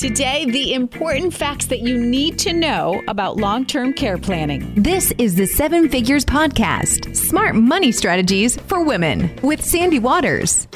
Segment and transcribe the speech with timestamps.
[0.00, 4.72] Today, the important facts that you need to know about long term care planning.
[4.74, 10.66] This is the Seven Figures Podcast Smart Money Strategies for Women with Sandy Waters.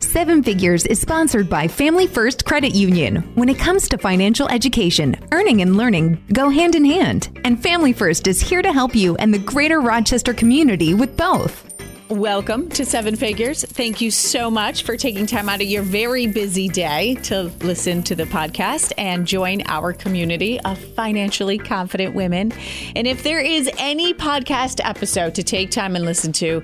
[0.00, 3.18] Seven Figures is sponsored by Family First Credit Union.
[3.36, 7.92] When it comes to financial education, earning and learning go hand in hand, and Family
[7.92, 11.71] First is here to help you and the greater Rochester community with both.
[12.12, 13.64] Welcome to Seven Figures.
[13.64, 18.02] Thank you so much for taking time out of your very busy day to listen
[18.02, 22.52] to the podcast and join our community of financially confident women.
[22.94, 26.62] And if there is any podcast episode to take time and listen to,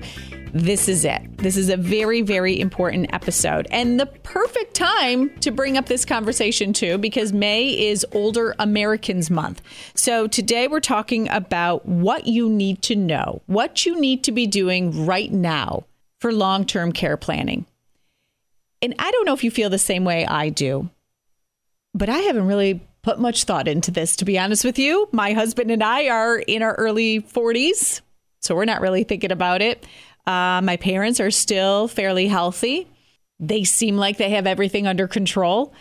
[0.53, 1.37] this is it.
[1.37, 6.05] This is a very, very important episode and the perfect time to bring up this
[6.05, 9.61] conversation too, because May is Older Americans Month.
[9.93, 14.47] So today we're talking about what you need to know, what you need to be
[14.47, 15.85] doing right now
[16.19, 17.65] for long term care planning.
[18.81, 20.89] And I don't know if you feel the same way I do,
[21.93, 25.07] but I haven't really put much thought into this, to be honest with you.
[25.11, 28.01] My husband and I are in our early 40s,
[28.41, 29.85] so we're not really thinking about it.
[30.29, 32.87] Uh, my parents are still fairly healthy.
[33.39, 35.73] They seem like they have everything under control.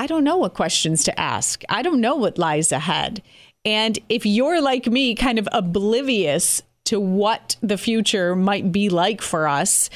[0.00, 1.62] I don't know what questions to ask.
[1.68, 3.22] I don't know what lies ahead.
[3.64, 9.22] And if you're like me, kind of oblivious to what the future might be like
[9.22, 9.88] for us,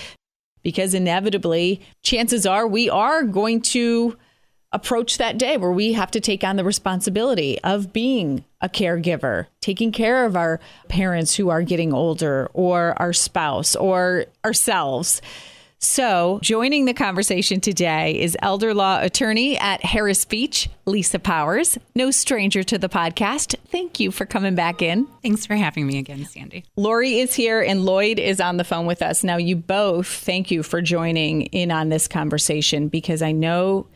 [0.63, 4.17] because inevitably, chances are we are going to
[4.77, 9.47] approach that day where we have to take on the responsibility of being a caregiver,
[9.63, 15.23] taking care of our parents who are getting older, or our spouse, or ourselves.
[15.79, 22.11] So, joining the conversation today is elder law attorney at Harris Beach, Lisa Powers, no
[22.11, 23.57] stranger to the podcast.
[23.69, 25.07] Thank you for coming back in.
[25.23, 26.65] Thanks for having me again, Sandy.
[26.77, 29.25] Lori is here and Lloyd is on the phone with us.
[29.25, 33.87] Now, you both, thank you for joining in on this conversation because I know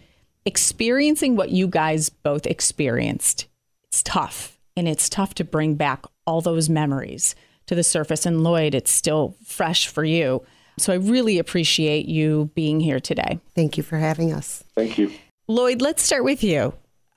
[0.45, 3.47] experiencing what you guys both experienced,
[3.89, 4.59] it's tough.
[4.77, 7.35] And it's tough to bring back all those memories
[7.67, 8.25] to the surface.
[8.25, 10.43] And Lloyd, it's still fresh for you.
[10.79, 13.41] So I really appreciate you being here today.
[13.55, 14.65] Thank you for having us.
[14.75, 15.13] Thank you.
[15.49, 16.73] Lloyd, let's start with you.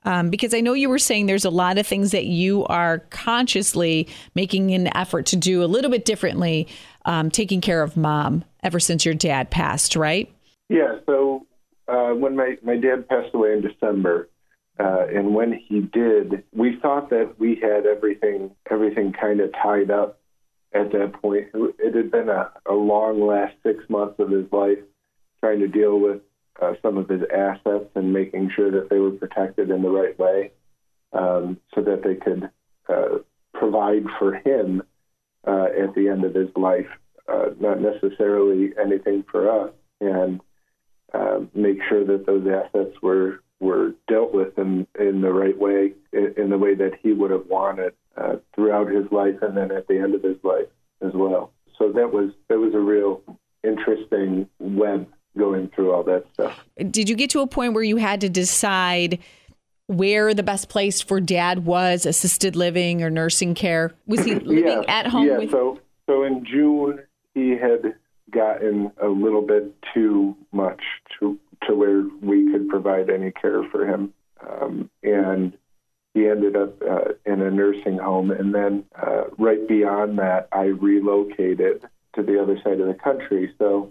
[0.06, 2.98] Um, because I know you were saying there's a lot of things that you are
[3.08, 6.68] consciously making an effort to do a little bit differently,
[7.06, 10.30] um, taking care of mom ever since your dad passed, right?
[10.68, 10.98] Yeah.
[11.06, 11.46] So
[11.88, 14.28] uh, when my, my dad passed away in December,
[14.78, 19.90] uh, and when he did, we thought that we had everything everything kind of tied
[19.90, 20.18] up
[20.72, 21.46] at that point.
[21.54, 24.78] It had been a, a long last six months of his life
[25.40, 26.22] trying to deal with
[26.60, 30.18] uh, some of his assets and making sure that they were protected in the right
[30.18, 30.50] way
[31.12, 32.50] um, so that they could
[32.88, 33.18] uh,
[33.52, 34.82] provide for him
[35.46, 36.88] uh, at the end of his life,
[37.28, 39.72] uh, not necessarily anything for us.
[40.00, 40.40] And
[41.14, 45.92] uh, make sure that those assets were were dealt with in in the right way,
[46.12, 49.70] in, in the way that he would have wanted uh, throughout his life, and then
[49.70, 50.66] at the end of his life
[51.00, 51.52] as well.
[51.78, 53.22] So that was that was a real
[53.62, 55.06] interesting web
[55.38, 56.64] going through all that stuff.
[56.90, 59.20] Did you get to a point where you had to decide?
[59.86, 64.66] where the best place for dad was assisted living or nursing care was he living
[64.66, 66.98] yeah, at home yeah with so so in june
[67.34, 67.94] he had
[68.34, 70.82] gotten a little bit too much
[71.18, 74.12] to to where we could provide any care for him,
[74.46, 75.56] um, and
[76.12, 78.30] he ended up uh, in a nursing home.
[78.30, 81.82] And then uh, right beyond that, I relocated
[82.16, 83.52] to the other side of the country.
[83.58, 83.90] So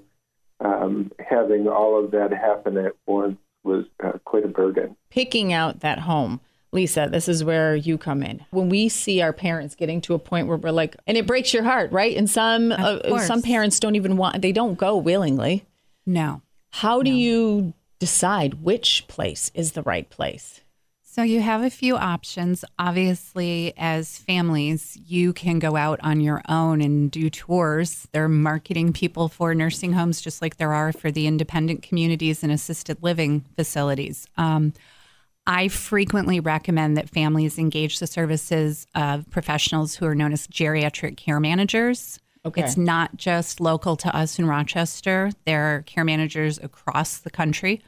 [0.60, 4.96] um, having all of that happen at once was uh, quite a burden.
[5.10, 6.42] picking out that home
[6.74, 8.46] Lisa, this is where you come in.
[8.50, 11.54] When we see our parents getting to a point where we're like, and it breaks
[11.54, 12.18] your heart, right?
[12.18, 15.66] And some uh, some parents don't even want, they don't go willingly.
[16.06, 16.42] No.
[16.72, 20.62] How do you decide which place is the right place?
[21.04, 22.66] So you have a few options.
[22.80, 28.08] Obviously, as families, you can go out on your own and do tours.
[28.14, 32.42] There are marketing people for nursing homes, just like there are for the independent communities
[32.42, 34.26] and assisted living facilities.
[34.38, 34.74] Um,
[35.46, 41.18] I frequently recommend that families engage the services of professionals who are known as geriatric
[41.18, 42.20] care managers.
[42.46, 42.62] Okay.
[42.62, 45.32] It's not just local to us in Rochester.
[45.46, 47.82] There are care managers across the country.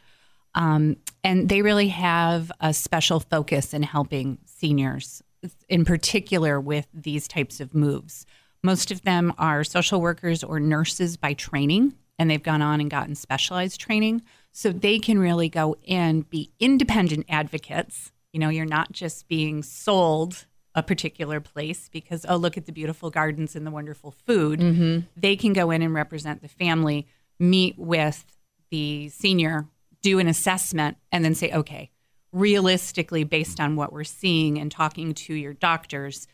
[0.53, 5.21] Um, and they really have a special focus in helping seniors,
[5.67, 8.25] in particular with these types of moves.
[8.63, 12.89] Most of them are social workers or nurses by training, and they've gone on and
[12.89, 14.21] gotten specialized training.
[14.57, 18.13] So they can really go in, be independent advocates.
[18.31, 22.71] You know, you're not just being sold a particular place because, oh, look at the
[22.71, 24.61] beautiful gardens and the wonderful food.
[24.61, 25.07] Mm-hmm.
[25.17, 27.05] They can go in and represent the family,
[27.37, 28.23] meet with
[28.71, 29.67] the senior,
[30.01, 31.91] do an assessment, and then say, okay,
[32.31, 36.27] realistically, based on what we're seeing and talking to your doctors,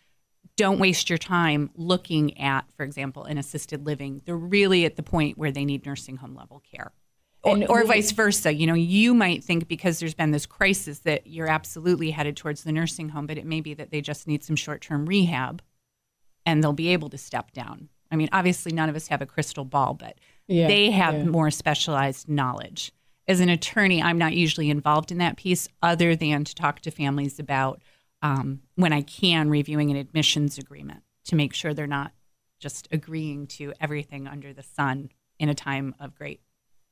[0.57, 4.21] don't waste your time looking at, for example, an assisted living.
[4.25, 6.91] They're really at the point where they need nursing home level care.
[7.43, 8.53] Or, or vice versa.
[8.53, 12.63] You know, you might think because there's been this crisis that you're absolutely headed towards
[12.63, 15.61] the nursing home, but it may be that they just need some short term rehab
[16.45, 17.89] and they'll be able to step down.
[18.11, 21.23] I mean, obviously, none of us have a crystal ball, but Yeah, they have yeah.
[21.23, 22.91] more specialized knowledge.
[23.27, 26.91] As an attorney, I'm not usually involved in that piece other than to talk to
[26.91, 27.81] families about
[28.21, 32.11] um, when I can reviewing an admissions agreement to make sure they're not
[32.59, 35.09] just agreeing to everything under the sun
[35.39, 36.41] in a time of great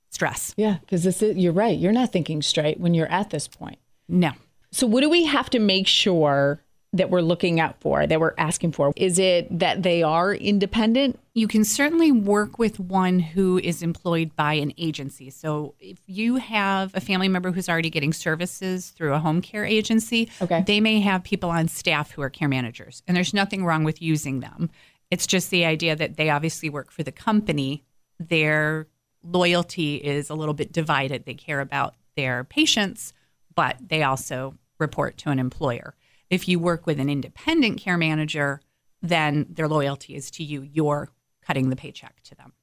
[0.10, 0.54] stress.
[0.58, 1.78] Yeah, because this is, you're right.
[1.78, 3.80] You're not thinking straight when you're at this point.
[4.08, 4.32] No.
[4.72, 6.62] So, what do we have to make sure
[6.92, 8.92] that we're looking out for, that we're asking for?
[8.96, 11.20] Is it that they are independent?
[11.36, 15.30] You can certainly work with one who is employed by an agency.
[15.30, 19.66] So if you have a family member who's already getting services through a home care
[19.66, 20.64] agency, Okay.
[20.66, 24.02] they may have people on staff who are care managers, and there's nothing wrong with
[24.02, 24.72] using them.
[25.12, 27.84] It's just the idea that they obviously work for the company.
[28.20, 28.88] Their
[29.24, 31.26] loyalty is a little bit divided.
[31.26, 33.14] They care about their patients,
[33.56, 35.96] but they also report to an employer.
[36.30, 38.62] If you work with an independent care manager,
[39.02, 40.62] then their loyalty is to you.
[40.62, 41.10] You're
[41.42, 42.54] cutting the paycheck to them.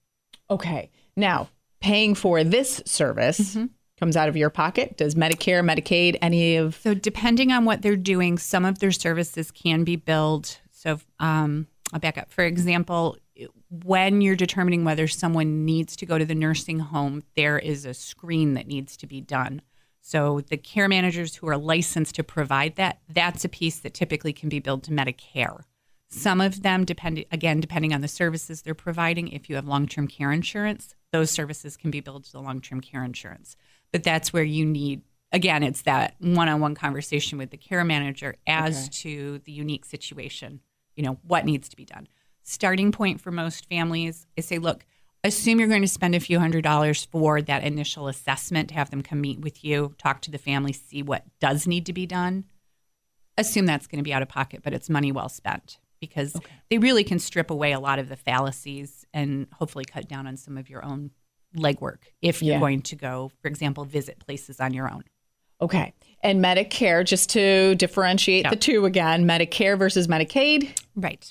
[0.51, 0.91] Okay.
[1.17, 1.49] Now,
[1.81, 3.57] paying for this service
[3.99, 4.97] comes out of your pocket.
[4.97, 9.51] Does Medicare, Medicaid, any of So, depending on what they're doing, some of their services
[9.51, 10.59] can be billed.
[10.71, 12.31] So, um, I'll back up.
[12.31, 13.17] For example,
[13.71, 17.95] when you're determining whether someone needs to go to the nursing home, there is a
[17.95, 19.63] screen that needs to be done.
[20.01, 24.33] So, the care managers who are licensed to provide that, that's a piece that typically
[24.33, 25.63] can be billed to Medicare.
[26.09, 29.89] Some of them, depend again, depending on the services they're providing, if you have long
[29.89, 33.57] term care insurance, those services can be billed to the long term care insurance.
[33.91, 35.03] But that's where you need,
[35.33, 39.85] again, it's that one on one conversation with the care manager as to the unique
[39.85, 40.61] situation,
[40.95, 42.07] you know, what needs to be done.
[42.51, 44.87] Starting point for most families is say, look,
[45.25, 48.91] assume you're going to spend a few hundred dollars for that initial assessment to have
[48.91, 52.07] them come meet with you, talk to the family, see what does need to be
[52.07, 52.45] done
[53.39, 56.35] assume that's going to be out of pocket, but it's money well spent because
[56.71, 60.37] they really can strip away a lot of the fallacies and hopefully cut down on
[60.37, 61.11] some of your own
[61.57, 62.61] legwork if you're Yeah.
[62.61, 65.05] going to go, for example, visit places on your own.
[65.61, 65.93] Okay.
[66.23, 68.51] And Medicare, just to differentiate Yeah.
[68.51, 70.71] the two again, Medicare versus Medicaid.
[70.95, 71.31] Right.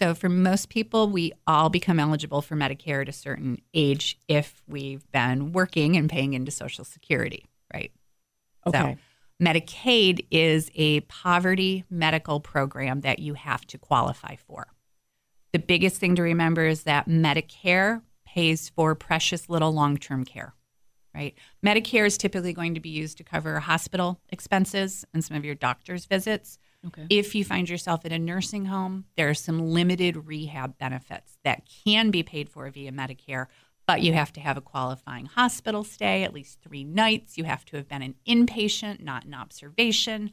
[0.00, 4.62] So for most people, we all become eligible for Medicare at a certain age if
[4.66, 7.92] we've been working and paying into Social Security, right?
[8.66, 8.78] Okay.
[8.78, 14.68] So Medicaid is a poverty medical program that you have to qualify for.
[15.52, 20.54] The biggest thing to remember is that Medicare pays for precious little long term care,
[21.14, 21.34] right?
[21.62, 25.56] Medicare is typically going to be used to cover hospital expenses and some of your
[25.56, 26.58] doctor's visits.
[26.86, 27.06] Okay.
[27.10, 31.68] If you find yourself in a nursing home, there are some limited rehab benefits that
[31.84, 33.46] can be paid for via Medicare,
[33.86, 37.36] but you have to have a qualifying hospital stay, at least three nights.
[37.36, 40.30] You have to have been an inpatient, not an observation.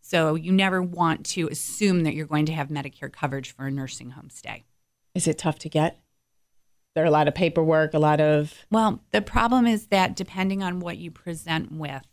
[0.00, 3.70] So you never want to assume that you're going to have Medicare coverage for a
[3.70, 4.64] nursing home stay.
[5.14, 5.98] Is it tough to get?
[6.94, 8.54] There are a lot of paperwork, a lot of.
[8.70, 12.06] Well, the problem is that depending on what you present with,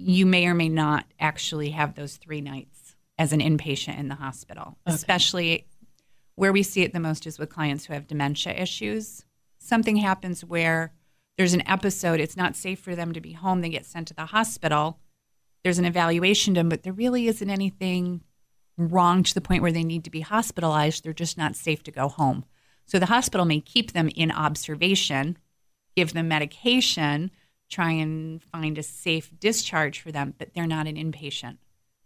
[0.00, 4.14] you may or may not actually have those three nights as an inpatient in the
[4.14, 5.66] hospital, especially
[6.36, 9.26] where we see it the most is with clients who have dementia issues.
[9.58, 10.92] Something happens where
[11.36, 14.14] there's an episode, it's not safe for them to be home, they get sent to
[14.14, 14.98] the hospital.
[15.62, 18.22] There's an evaluation done, but there really isn't anything
[18.78, 21.04] wrong to the point where they need to be hospitalized.
[21.04, 22.44] They're just not safe to go home.
[22.86, 25.36] So the hospital may keep them in observation,
[25.94, 27.30] give them medication,
[27.70, 31.58] try and find a safe discharge for them, but they're not an inpatient.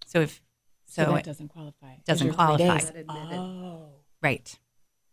[0.07, 0.43] So if
[0.87, 1.97] so, that it doesn't qualify.
[2.07, 3.37] doesn't Those are three qualify.
[3.37, 3.89] Oh.
[4.23, 4.59] right.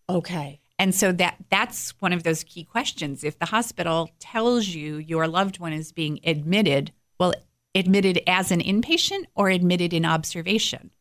[0.10, 0.60] Okay.
[0.78, 3.24] And so that that's one of those key questions.
[3.24, 7.34] If the hospital tells you your loved one is being admitted, well,
[7.74, 10.92] admitted as an inpatient or admitted in observation.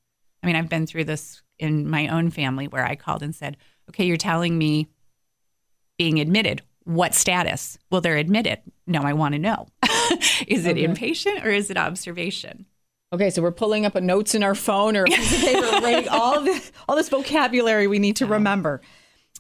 [0.42, 3.57] I mean, I've been through this in my own family where I called and said,
[3.88, 4.88] "Okay, you're telling me
[5.99, 6.62] being admitted.
[6.90, 7.78] What status?
[7.90, 8.59] Well, they're admitted.
[8.87, 9.68] No, I want to know.
[10.49, 10.87] is it Okay.
[10.87, 12.66] inpatient or is it observation?"
[13.12, 15.66] Okay, so we're pulling up a notes in our phone or a piece of paper,
[15.82, 18.80] writing all this, all this vocabulary we need to remember.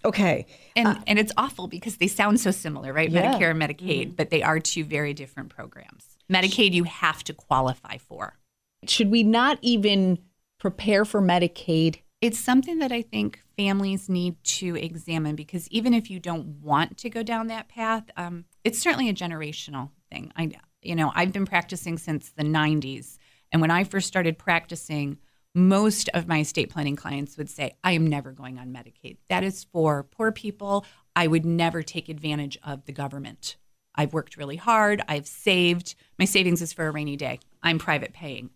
[0.04, 0.46] Okay.
[0.76, 3.10] And uh, and it's awful because they sound so similar, right?
[3.10, 3.34] Yeah.
[3.34, 4.14] Medicare and Medicaid, mm-hmm.
[4.14, 6.06] but they are two very different programs.
[6.30, 8.38] Medicaid you have to qualify for.
[8.86, 10.18] Should we not even
[10.58, 11.96] prepare for Medicaid?
[12.20, 16.96] It's something that I think families need to examine because even if you don't want
[16.96, 20.32] to go down that path, um, it's certainly a generational thing.
[20.34, 23.18] I You know, I've been practicing since the 90s.
[23.52, 25.18] And when I first started practicing,
[25.54, 29.18] most of my estate planning clients would say, I am never going on Medicaid.
[29.28, 30.86] That is for poor people.
[31.14, 33.58] I would never take advantage of the government.
[33.94, 35.02] I've worked really hard.
[35.06, 35.96] I've saved.
[36.18, 37.40] My savings is for a rainy day.
[37.62, 38.48] I'm private paying.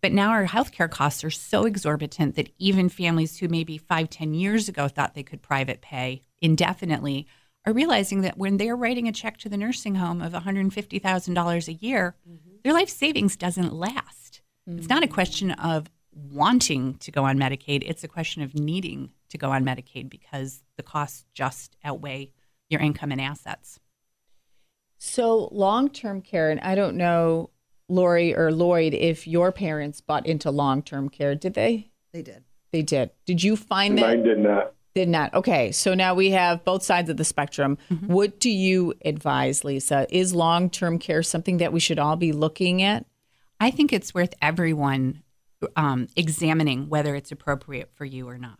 [0.00, 4.34] But now our healthcare costs are so exorbitant that even families who maybe five, ten
[4.34, 7.26] years ago thought they could private pay indefinitely
[7.66, 11.72] are realizing that when they're writing a check to the nursing home of $150,000 a
[11.72, 12.50] year, mm-hmm.
[12.64, 14.40] their life savings doesn't last.
[14.68, 14.78] Mm-hmm.
[14.78, 19.10] It's not a question of wanting to go on Medicaid, it's a question of needing
[19.28, 22.32] to go on Medicaid because the costs just outweigh
[22.70, 23.78] your income and assets.
[24.98, 27.50] So, long term care, and I don't know
[27.88, 31.90] Lori or Lloyd, if your parents bought into long term care, did they?
[32.12, 32.44] They did.
[32.72, 33.10] They did.
[33.24, 34.02] Did you find that?
[34.02, 34.74] Mine did not.
[34.94, 35.32] Did not.
[35.34, 35.72] Okay.
[35.72, 37.78] So now we have both sides of the spectrum.
[37.90, 38.12] Mm-hmm.
[38.12, 40.06] What do you advise, Lisa?
[40.10, 43.06] Is long term care something that we should all be looking at?
[43.60, 45.22] I think it's worth everyone
[45.76, 48.58] um, examining whether it's appropriate for you or not.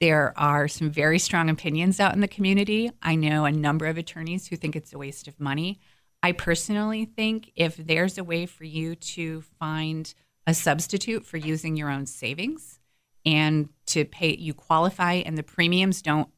[0.00, 2.90] There are some very strong opinions out in the community.
[3.02, 5.78] I know a number of attorneys who think it's a waste of money.
[6.22, 10.12] I personally think if there's a way for you to find
[10.46, 12.78] a substitute for using your own savings
[13.24, 16.28] and to pay, you qualify, and the premiums don't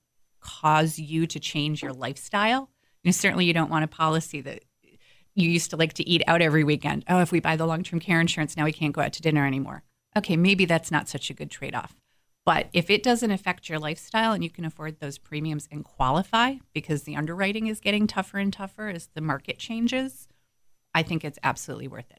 [0.41, 2.71] cause you to change your lifestyle.
[3.03, 4.65] You know, certainly, you don't want a policy that
[5.35, 7.05] you used to like to eat out every weekend.
[7.09, 9.23] Oh, if we buy the long term care insurance, now we can't go out to
[9.23, 9.83] dinner anymore.
[10.17, 12.02] Okay, maybe that's not such a good trade off.
[12.45, 16.57] But if it doesn't affect your lifestyle and you can afford those premiums and qualify
[16.75, 20.27] because the underwriting is getting tougher and tougher as the market changes,
[20.95, 22.19] I think it's absolutely worth it.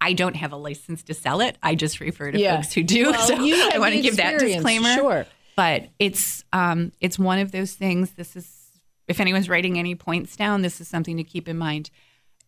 [0.00, 1.58] I don't have a license to sell it.
[1.62, 2.56] I just refer to yeah.
[2.56, 3.10] folks who do.
[3.10, 4.94] Well, so I want to give that disclaimer.
[4.94, 5.26] Sure.
[5.56, 8.12] But it's um, it's one of those things.
[8.12, 11.90] This is if anyone's writing any points down, this is something to keep in mind.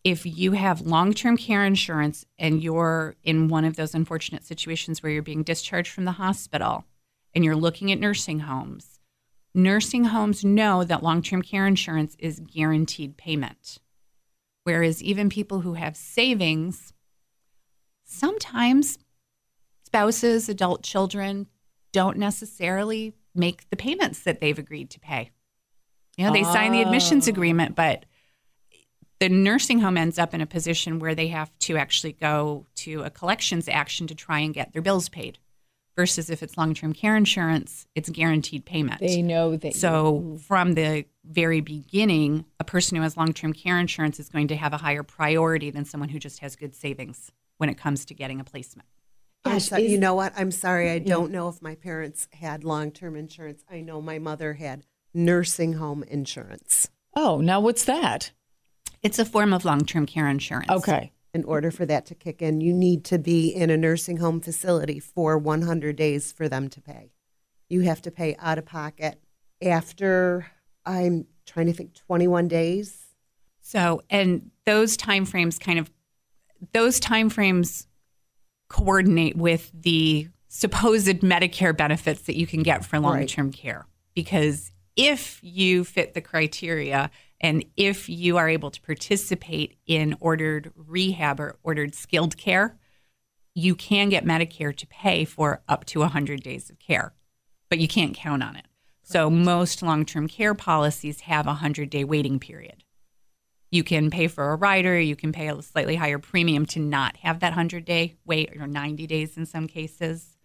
[0.03, 5.03] If you have long term care insurance and you're in one of those unfortunate situations
[5.03, 6.85] where you're being discharged from the hospital,
[7.33, 8.99] and you're looking at nursing homes,
[9.53, 13.79] nursing homes know that long term care insurance is guaranteed payment.
[14.63, 16.93] Whereas even people who have savings,
[18.03, 18.99] sometimes
[19.85, 21.47] spouses, adult children
[21.91, 25.31] don't necessarily make the payments that they've agreed to pay.
[26.17, 26.53] You know, they oh.
[26.53, 27.75] sign the admissions agreement, ah.
[27.75, 28.05] but
[29.19, 33.03] the nursing home ends up in a position where they have to actually go to
[33.03, 35.39] a collections action to try and get their bills paid
[35.95, 38.99] versus if it's long-term care insurance, it's guaranteed payment.
[38.99, 39.75] They know that.
[39.75, 40.37] So you...
[40.39, 44.73] from the very beginning, a person who has long-term care insurance is going to have
[44.73, 48.39] a higher priority than someone who just has good savings when it comes to getting
[48.39, 48.87] a placement.
[49.43, 50.33] Gosh, you know what?
[50.35, 50.91] I'm sorry.
[50.91, 51.09] I mm-hmm.
[51.09, 53.63] don't know if my parents had long-term insurance.
[53.69, 54.83] I know my mother had
[55.13, 56.89] nursing home insurance.
[57.15, 58.31] Oh, now what's that?
[59.01, 60.69] It's a form of long-term care insurance.
[60.69, 64.17] Okay in order for that to kick in, you need to be in a nursing
[64.17, 67.11] home facility for 100 days for them to pay.
[67.69, 69.21] You have to pay out of pocket
[69.61, 70.47] after
[70.85, 73.05] I'm trying to think 21 days.
[73.61, 75.89] So, and those timeframes kind of
[76.73, 77.87] those timeframes
[78.67, 83.55] coordinate with the supposed Medicare benefits that you can get for long-term right.
[83.55, 87.09] care because if you fit the criteria
[87.41, 92.77] and if you are able to participate in ordered rehab or ordered skilled care,
[93.55, 97.13] you can get Medicare to pay for up to 100 days of care,
[97.69, 98.65] but you can't count on it.
[99.03, 102.83] So most long-term care policies have a 100-day waiting period.
[103.71, 107.17] You can pay for a rider, you can pay a slightly higher premium to not
[107.17, 110.37] have that 100-day wait or 90 days in some cases.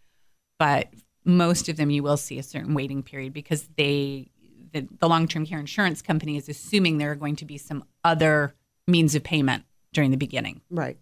[0.58, 0.88] But
[1.24, 4.30] most of them you will see a certain waiting period because they
[4.76, 7.84] the, the long term care insurance company is assuming there are going to be some
[8.04, 8.54] other
[8.86, 10.60] means of payment during the beginning.
[10.70, 10.98] Right.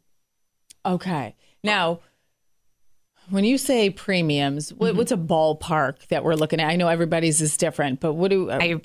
[0.86, 1.34] Okay.
[1.62, 2.00] Now,
[3.30, 4.96] when you say premiums, mm-hmm.
[4.96, 6.68] what's a ballpark that we're looking at?
[6.68, 8.80] I know everybody's is different, but what do uh, I,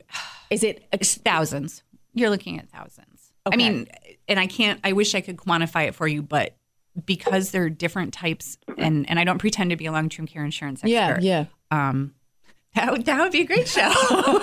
[0.49, 1.83] is it ex- thousands?
[2.13, 3.31] You're looking at thousands.
[3.45, 3.53] Okay.
[3.53, 3.87] I mean,
[4.27, 4.79] and I can't.
[4.83, 6.55] I wish I could quantify it for you, but
[7.05, 10.25] because there are different types, and and I don't pretend to be a long term
[10.25, 10.89] care insurance expert.
[10.89, 11.45] Yeah, yeah.
[11.71, 12.13] Um,
[12.75, 13.81] that would, that would be a great show.
[14.09, 14.33] Let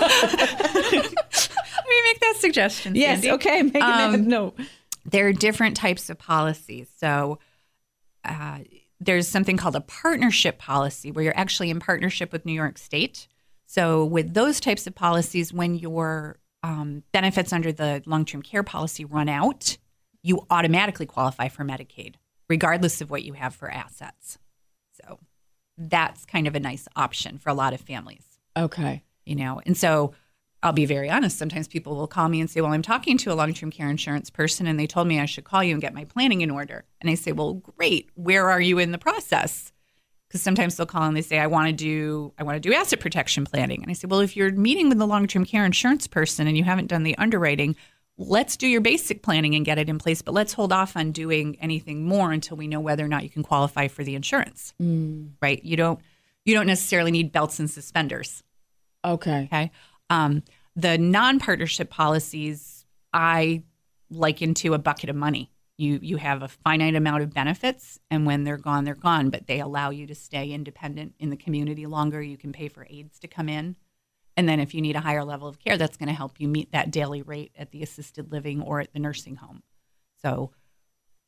[1.88, 2.94] me make that suggestion.
[2.94, 3.32] Yes, Sandy.
[3.32, 3.62] okay.
[3.62, 4.54] Make um, no.
[5.04, 6.88] There are different types of policies.
[6.98, 7.38] So
[8.24, 8.58] uh,
[9.00, 13.28] there's something called a partnership policy where you're actually in partnership with New York State.
[13.66, 19.04] So with those types of policies, when your um, benefits under the long-term care policy
[19.04, 19.76] run out,
[20.22, 22.14] you automatically qualify for Medicaid,
[22.48, 24.38] regardless of what you have for assets.
[25.78, 28.24] That's kind of a nice option for a lot of families.
[28.56, 29.02] Okay.
[29.24, 30.14] You know, and so
[30.62, 31.38] I'll be very honest.
[31.38, 33.88] Sometimes people will call me and say, Well, I'm talking to a long term care
[33.88, 36.50] insurance person and they told me I should call you and get my planning in
[36.50, 36.84] order.
[37.00, 38.10] And I say, Well, great.
[38.14, 39.72] Where are you in the process?
[40.26, 42.74] Because sometimes they'll call and they say, I want to do I want to do
[42.74, 43.82] asset protection planning.
[43.82, 46.56] And I say, Well, if you're meeting with the long term care insurance person and
[46.56, 47.76] you haven't done the underwriting,
[48.18, 51.12] let's do your basic planning and get it in place, but let's hold off on
[51.12, 54.72] doing anything more until we know whether or not you can qualify for the insurance.
[55.40, 55.62] Right?
[55.64, 56.00] You don't
[56.44, 58.42] you don't necessarily need belts and suspenders.
[59.04, 59.44] Okay.
[59.52, 59.70] Okay.
[60.10, 60.42] Um,
[60.76, 63.62] the non-partnership policies I
[64.10, 65.50] liken to a bucket of money.
[65.78, 69.28] You you have a finite amount of benefits, and when they're gone, they're gone.
[69.28, 72.22] But they allow you to stay independent in the community longer.
[72.22, 73.76] You can pay for aides to come in,
[74.36, 76.48] and then if you need a higher level of care, that's going to help you
[76.48, 79.62] meet that daily rate at the assisted living or at the nursing home.
[80.22, 80.50] So,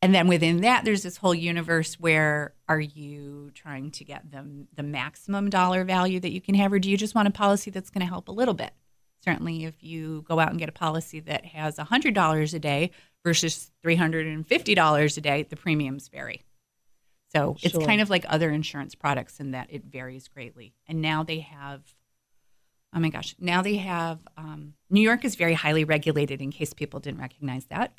[0.00, 4.69] and then within that, there's this whole universe where are you trying to get them
[4.75, 7.71] the maximum dollar value that you can have, or do you just want a policy
[7.71, 8.73] that's going to help a little bit?
[9.25, 12.91] Certainly, if you go out and get a policy that has $100 a day
[13.25, 16.45] versus $350 a day, the premiums vary.
[17.35, 20.75] So it's kind of like other insurance products in that it varies greatly.
[20.87, 21.83] And now they have,
[22.95, 26.73] oh my gosh, now they have, um, New York is very highly regulated in case
[26.73, 27.92] people didn't recognize that,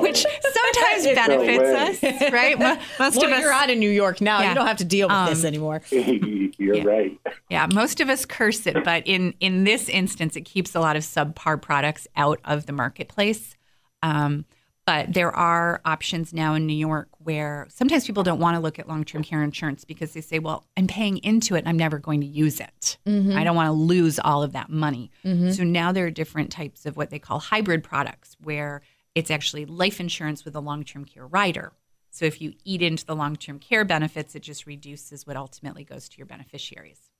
[0.00, 1.14] which sometimes way.
[1.14, 2.58] benefits us, right?
[2.58, 4.40] Mo- Most Well, of us, you're out of New York now.
[4.40, 4.48] Yeah.
[4.50, 5.82] You don't have to deal with this Um, anymore.
[5.90, 6.84] You're Yeah.
[6.84, 7.18] right.
[7.50, 10.96] Yeah, most of us curse it, but in in this instance, it keeps a lot
[10.96, 13.56] of subpar products out of the marketplace.
[14.02, 14.44] Um,
[14.86, 18.78] but there are options now in New York where sometimes people don't want to look
[18.78, 21.78] at long term care insurance because they say, "Well, I'm paying into it, and I'm
[21.78, 22.98] never going to use it.
[23.06, 23.36] Mm-hmm.
[23.36, 25.50] I don't want to lose all of that money." Mm-hmm.
[25.52, 28.82] So now there are different types of what they call hybrid products, where
[29.14, 31.72] it's actually life insurance with a long term care rider.
[32.10, 35.84] So if you eat into the long term care benefits, it just reduces what ultimately
[35.84, 37.10] goes to your beneficiaries.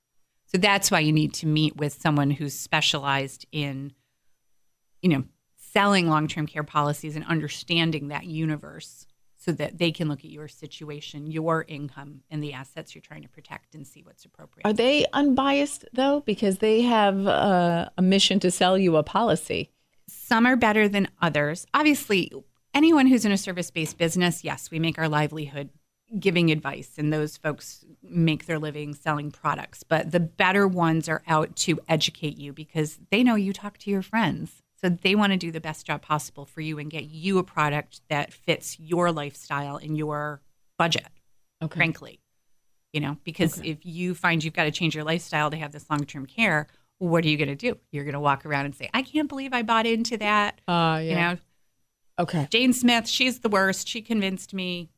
[0.46, 3.92] So that's why you need to meet with someone who's specialized in,
[5.02, 5.24] you know,
[5.74, 10.30] selling long term care policies and understanding that universe so that they can look at
[10.30, 14.66] your situation, your income, and the assets you're trying to protect and see what's appropriate.
[14.66, 16.20] Are they unbiased though?
[16.20, 19.70] Because they have uh, a mission to sell you a policy.
[20.08, 21.66] Some are better than others.
[21.74, 22.32] Obviously,
[22.72, 25.68] anyone who's in a service based business, yes, we make our livelihood
[26.18, 29.82] giving advice, and those folks make their living selling products.
[29.82, 33.90] But the better ones are out to educate you because they know you talk to
[33.90, 34.62] your friends.
[34.84, 37.42] So they want to do the best job possible for you and get you a
[37.42, 40.42] product that fits your lifestyle and your
[40.76, 41.06] budget,
[41.62, 41.78] Okay.
[41.78, 42.20] frankly.
[42.92, 45.88] You know, because if you find you've got to change your lifestyle to have this
[45.88, 46.66] long term care,
[46.98, 47.78] what are you going to do?
[47.92, 50.60] You're going to walk around and say, I can't believe I bought into that.
[50.68, 51.38] Uh, You know,
[52.18, 52.46] Okay.
[52.50, 53.88] Jane Smith, she's the worst.
[53.88, 54.90] She convinced me.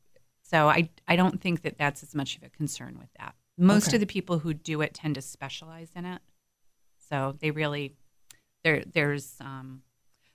[0.43, 3.35] So I, I don't think that that's as much of a concern with that.
[3.57, 3.95] Most Okay.
[3.97, 6.21] of the people who do it tend to specialize in it.
[7.09, 7.95] So they really,
[8.67, 9.81] there, there's, um,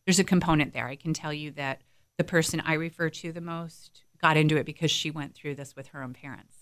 [0.06, 0.86] there's a component there.
[0.86, 1.82] I can tell you that
[2.16, 5.76] the person I refer to the most got into it because she went through this
[5.76, 6.56] with her own parents.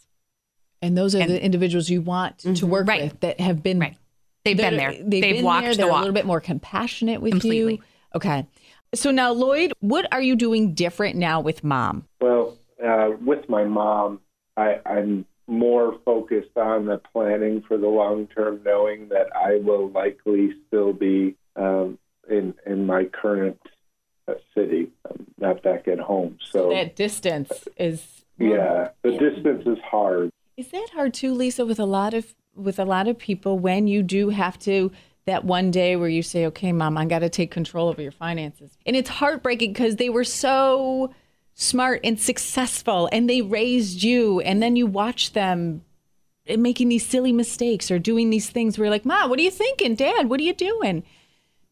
[0.83, 3.03] And those are And- the individuals you want to work Right.
[3.05, 3.97] with that have been Right.
[4.45, 5.03] They've been they're- there.
[5.05, 5.73] They've, been walked there.
[5.73, 6.01] the They're a walk.
[6.01, 7.75] little bit more compassionate with Completely.
[7.75, 7.83] you.
[8.17, 8.47] Okay.
[8.95, 12.07] So now, Lloyd, what are you doing different now with mom?
[12.21, 14.21] Well, uh, with my mom,
[14.57, 19.91] I, I'm more focused on the planning for the long term, knowing that I will
[19.91, 23.61] likely still be um, in in my current
[24.27, 26.39] uh, city, um, not back at home.
[26.41, 30.31] So that distance is yeah, the distance is hard.
[30.57, 31.67] Is that hard too, Lisa?
[31.67, 34.91] With a lot of with a lot of people, when you do have to
[35.27, 38.13] that one day where you say, "Okay, mom, I got to take control over your
[38.13, 41.13] finances," and it's heartbreaking because they were so
[41.55, 45.83] smart and successful, and they raised you, and then you watch them
[46.57, 49.51] making these silly mistakes or doing these things where you're like, "Mom, what are you
[49.51, 49.95] thinking?
[49.95, 51.03] Dad, what are you doing?"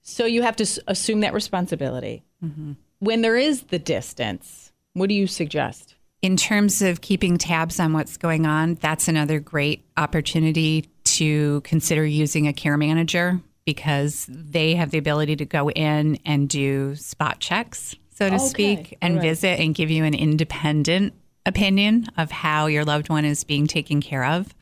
[0.09, 2.25] So you have to assume that responsibility.
[2.45, 2.73] Mm-hmm.
[3.01, 5.95] When there is the distance, what do you suggest?
[6.23, 12.05] in terms of keeping tabs on what's going on, that's another great opportunity to consider
[12.05, 17.39] using a care manager because they have the ability to go in and do spot
[17.39, 19.23] checks, so to Okay, speak, and right.
[19.23, 21.15] visit and give you an independent
[21.47, 24.55] opinion of how your loved one is being taken care of.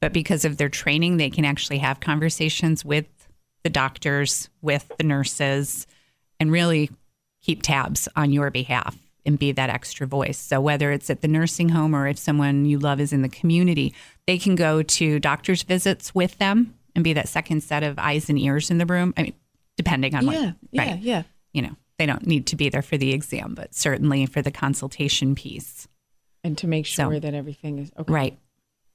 [0.00, 3.06] But because of their training, they can actually have conversations with
[3.64, 5.86] the doctors, with the nurses,
[6.38, 6.90] and really
[7.42, 8.96] keep tabs on your behalf
[9.26, 10.36] and be that extra voice.
[10.38, 13.28] So whether it's at the nursing home or if someone you love is in the
[13.28, 13.94] community,
[14.26, 18.28] they can go to doctor's visits with them and be that second set of eyes
[18.28, 19.14] and ears in the room.
[19.16, 19.32] I mean,
[19.76, 21.00] depending on Yeah, what, yeah, right.
[21.00, 21.22] yeah.
[21.52, 24.50] You know, they don't need to be there for the exam, but certainly for the
[24.50, 25.88] consultation piece.
[26.42, 28.12] And to make So- sure that everything is okay.
[28.12, 28.38] Right.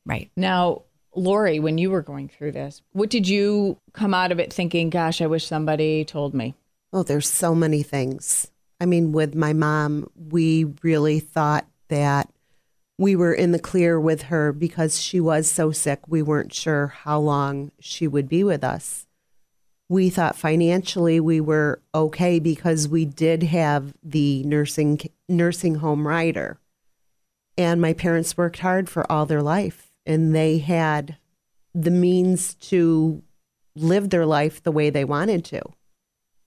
[0.06, 0.30] Right.
[0.38, 0.84] Now,
[1.16, 4.90] Lori, when you were going through this, what did you come out of it thinking,
[4.90, 6.56] gosh, I wish somebody told me?
[6.94, 8.52] Oh, there's so many things.
[8.80, 12.30] I mean, with my mom, we really thought that
[12.98, 16.00] we were in the clear with her because she was so sick.
[16.08, 19.08] We weren't sure how long she would be with us.
[19.88, 26.60] We thought financially we were okay because we did have the nursing nursing home rider.
[27.58, 31.18] And my parents worked hard for all their life and they had
[31.76, 33.22] the means to
[33.76, 35.62] live their life the way they wanted to.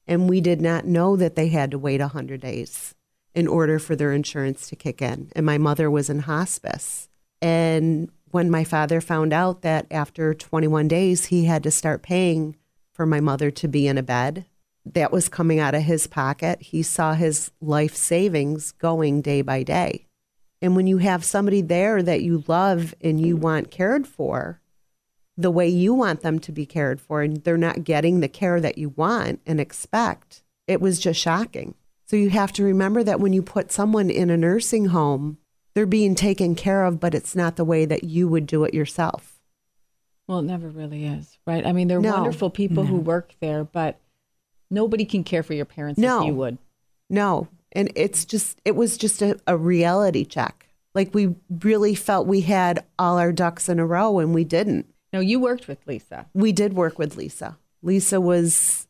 [0.04, 2.96] And we did not know that they had to wait 100 days
[3.36, 5.30] in order for their insurance to kick in.
[5.36, 7.08] And my mother was in hospice.
[7.40, 12.56] And when my father found out that after 21 days he had to start paying
[12.92, 14.44] for my mother to be in a bed,
[14.84, 16.60] that was coming out of his pocket.
[16.60, 20.08] He saw his life savings going day by day.
[20.62, 24.60] And when you have somebody there that you love and you want cared for,
[25.36, 28.60] the way you want them to be cared for, and they're not getting the care
[28.60, 31.74] that you want and expect, it was just shocking.
[32.06, 35.38] So you have to remember that when you put someone in a nursing home,
[35.74, 38.74] they're being taken care of, but it's not the way that you would do it
[38.74, 39.40] yourself.
[40.28, 41.66] Well, it never really is, right?
[41.66, 42.12] I mean, they're No.
[42.12, 43.98] wonderful people who work there, but
[44.70, 46.20] nobody can care for your parents No.
[46.20, 46.58] as you would.
[47.10, 47.48] No.
[47.72, 50.68] And it's just, it was just a, a reality check.
[50.94, 54.86] Like we really felt we had all our ducks in a row and we didn't.
[55.12, 56.26] No, you worked with Lisa.
[56.34, 57.58] We did work with Lisa.
[57.82, 58.86] Lisa was,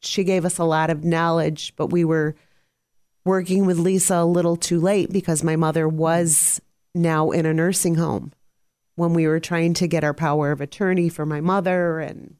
[0.00, 2.34] she gave us a lot of knowledge, but we were
[3.24, 6.60] working with Lisa a little too late because my mother was
[6.94, 8.32] now in a nursing home
[8.94, 12.36] when we were trying to get our power of attorney for my mother and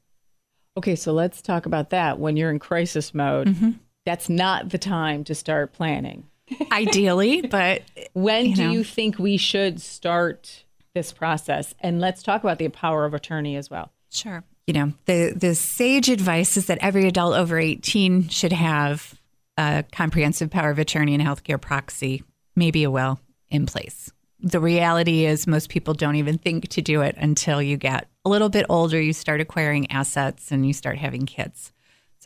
[0.77, 2.21] Okay, so let's talk about that.
[2.21, 3.71] When you're in crisis mode, Mm-hmm.
[4.09, 6.25] That's not the time to start planning.
[6.73, 7.83] Ideally, but
[8.15, 8.73] When You do know.
[8.73, 11.75] you think we should start this process?
[11.81, 13.93] And let's talk about the power of attorney as well.
[14.11, 14.45] Sure.
[14.67, 19.21] You know, the the sage advice is that every adult over 18 should have
[19.59, 22.23] a comprehensive power of attorney and healthcare proxy,
[22.57, 24.11] maybe a will in place.
[24.41, 28.31] The reality is most people don't even think to do it until you get a
[28.31, 31.73] little bit older, you start acquiring assets and you start having kids.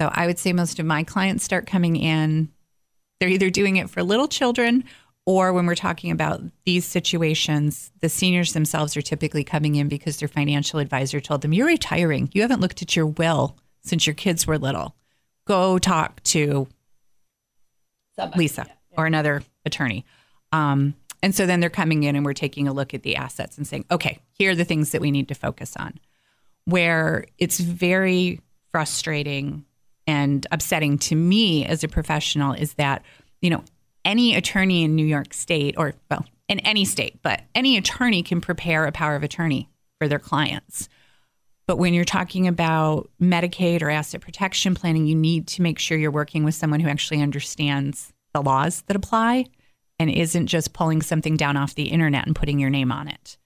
[0.02, 2.48] So I would say most of my clients start coming in
[3.20, 4.82] they're either doing it for little children
[5.26, 10.16] or when we're talking about these situations, the seniors themselves are typically coming in because
[10.16, 12.30] their financial advisor told them, You're retiring.
[12.32, 14.96] You haven't looked at your will since your kids were little.
[15.44, 16.66] Go talk to
[18.34, 18.66] Lisa
[18.98, 20.04] or another attorney.
[20.50, 23.56] Um, and so then they're coming in and we're taking a look at the assets
[23.56, 26.00] and saying, okay, here are the things that we need to focus on.
[26.64, 28.40] Where it's very
[28.72, 29.64] frustrating
[30.06, 33.02] and upsetting to me as a professional is that,
[33.40, 33.62] you know,
[34.04, 38.40] any attorney in New York State or, well, in any state, but any attorney can
[38.40, 40.88] prepare a power of attorney for their clients.
[41.66, 45.96] But when you're talking about Medicaid or asset protection planning, you need to make sure
[45.96, 49.46] you're working with someone who actually understands the laws that apply
[49.98, 53.38] and isn't just pulling something down off the internet and putting your name on it.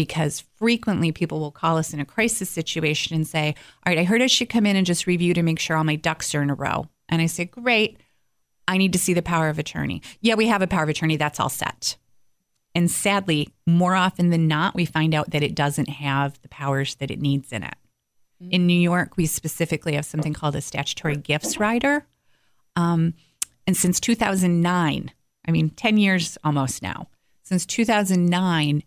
[0.00, 4.04] Because frequently people will call us in a crisis situation and say, All right, I
[4.04, 6.40] heard I should come in and just review to make sure all my ducks are
[6.40, 6.88] in a row.
[7.10, 8.00] And I say, Great.
[8.66, 10.00] I need to see the power of attorney.
[10.22, 11.18] Yeah, we have a power of attorney.
[11.18, 11.98] That's all set.
[12.74, 16.94] And sadly, more often than not, we find out that it doesn't have the powers
[16.94, 17.74] that it needs in it.
[18.50, 22.06] In New York, we specifically have something called a statutory gifts rider.
[22.74, 23.12] Um,
[23.66, 25.10] and since 2009,
[25.46, 27.08] I mean, 10 years almost now,
[27.42, 28.82] since 2009,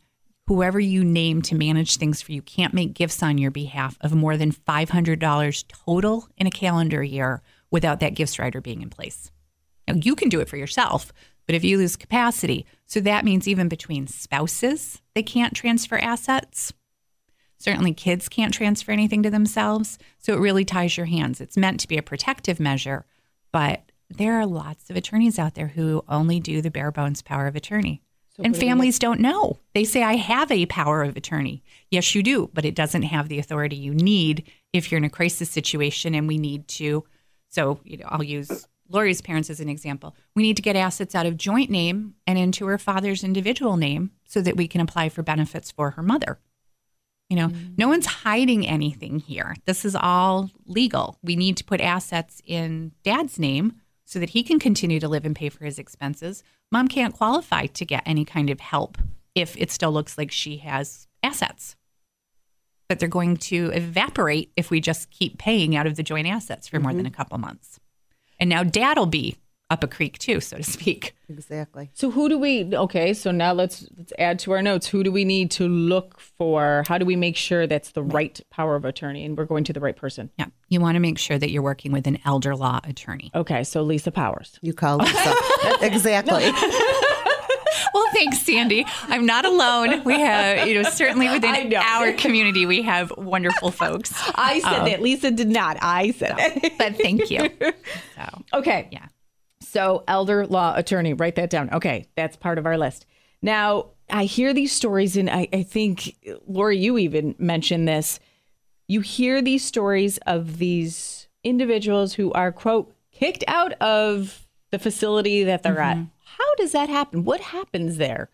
[0.48, 4.14] whoever you name to manage things for you can't make gifts on your behalf of
[4.14, 9.32] more than $500 total in a calendar year without that gifts rider being in place.
[9.88, 11.12] Now, you can do it for yourself,
[11.46, 16.74] but if you lose capacity, so that means even between spouses, they can't transfer assets.
[17.58, 19.98] Certainly, kids can't transfer anything to themselves.
[20.20, 21.40] So it really ties your hands.
[21.40, 23.06] It's meant to be a protective measure,
[23.54, 27.48] but there are lots of attorneys out there who only do the bare bones power
[27.48, 28.02] of attorney.
[28.40, 29.60] And families don't know.
[29.74, 31.64] They say, I have a power of attorney.
[31.92, 35.10] Yes, you do, but it doesn't have the authority you need if you're in a
[35.10, 37.04] crisis situation and we need to.
[37.50, 40.16] So, you know, I'll use Lori's parents as an example.
[40.36, 44.12] We need to get assets out of joint name and into her father's individual name
[44.26, 46.40] so that we can apply for benefits for her mother.
[47.30, 49.56] You know, no one's hiding anything here.
[49.66, 51.18] This is all legal.
[51.24, 53.82] We need to put assets in dad's name
[54.14, 56.44] so that he can continue to live and pay for his expenses.
[56.72, 59.00] Mom can't qualify to get any kind of help
[59.34, 61.76] if it still looks like she has assets.
[62.88, 66.68] But they're going to evaporate if we just keep paying out of the joint assets
[66.68, 67.08] for more than mm-hmm.
[67.08, 67.80] a couple months.
[68.40, 69.38] And now dad'll be
[69.74, 71.16] up a creek too, so to speak.
[71.28, 71.90] Exactly.
[71.94, 72.76] So who do we?
[72.76, 74.88] Okay, so now let's let's add to our notes.
[74.88, 76.84] Who do we need to look for?
[76.88, 79.74] How do we make sure that's the right power of attorney and we're going to
[79.74, 80.30] the right person?
[80.38, 83.32] Yeah, you want to make sure that you're working with an elder law attorney.
[83.34, 84.60] Okay, so Lisa Powers.
[84.62, 85.34] You call Lisa.
[85.82, 86.52] exactly.
[87.94, 88.86] Well, thanks, Sandy.
[89.04, 90.04] I'm not alone.
[90.04, 91.78] We have, you know, certainly within know.
[91.80, 94.14] our community, we have wonderful folks.
[94.36, 95.02] I said um, that.
[95.02, 95.78] Lisa did not.
[95.82, 96.74] I said it.
[96.78, 97.50] But thank you.
[98.16, 98.88] So, Okay.
[98.92, 99.08] yeah.
[99.74, 101.72] So, elder law attorney, write that down.
[101.74, 103.08] Okay, that's part of our list.
[103.42, 108.20] Now, I hear these stories, and I, I think, Lori, you even mentioned this.
[108.88, 115.44] You hear these stories of these individuals who are, quote, kicked out of the facility
[115.44, 115.98] that they're at.
[115.98, 116.06] Mm-hmm.
[116.24, 117.24] How does that happen?
[117.24, 118.30] What happens there?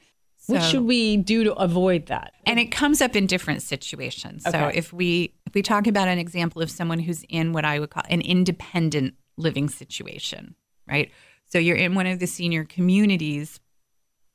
[0.47, 2.33] what should we do to avoid that?
[2.45, 4.43] and it comes up in different situations.
[4.43, 7.79] So if we if we talk about an example of someone who's in what I
[7.79, 10.55] would call an independent living situation,
[10.87, 11.11] right?
[11.49, 13.59] So you're in one of the senior communities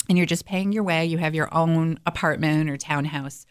[0.08, 3.46] and you're just paying your way, you have your own apartment or townhouse.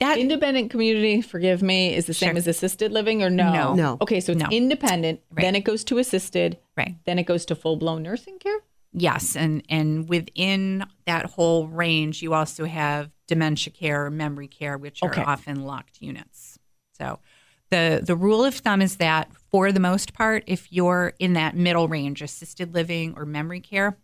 [0.00, 3.52] That Independent community, forgive me, is the same as assisted living or no?
[3.52, 3.74] No.
[3.74, 3.98] No.
[4.02, 4.48] Okay, so it's No.
[4.50, 5.42] independent, Right.
[5.42, 6.96] then it goes to assisted, right.
[7.06, 8.58] then it goes to full blown nursing care?
[8.92, 15.02] Yes, and and within that whole range, you also have dementia care, memory care, which
[15.02, 15.22] are Okay.
[15.22, 16.58] often locked units.
[16.98, 17.20] So,
[17.72, 21.56] the the rule of thumb is that for the most part, if you're in that
[21.56, 23.96] middle range, assisted living or memory care,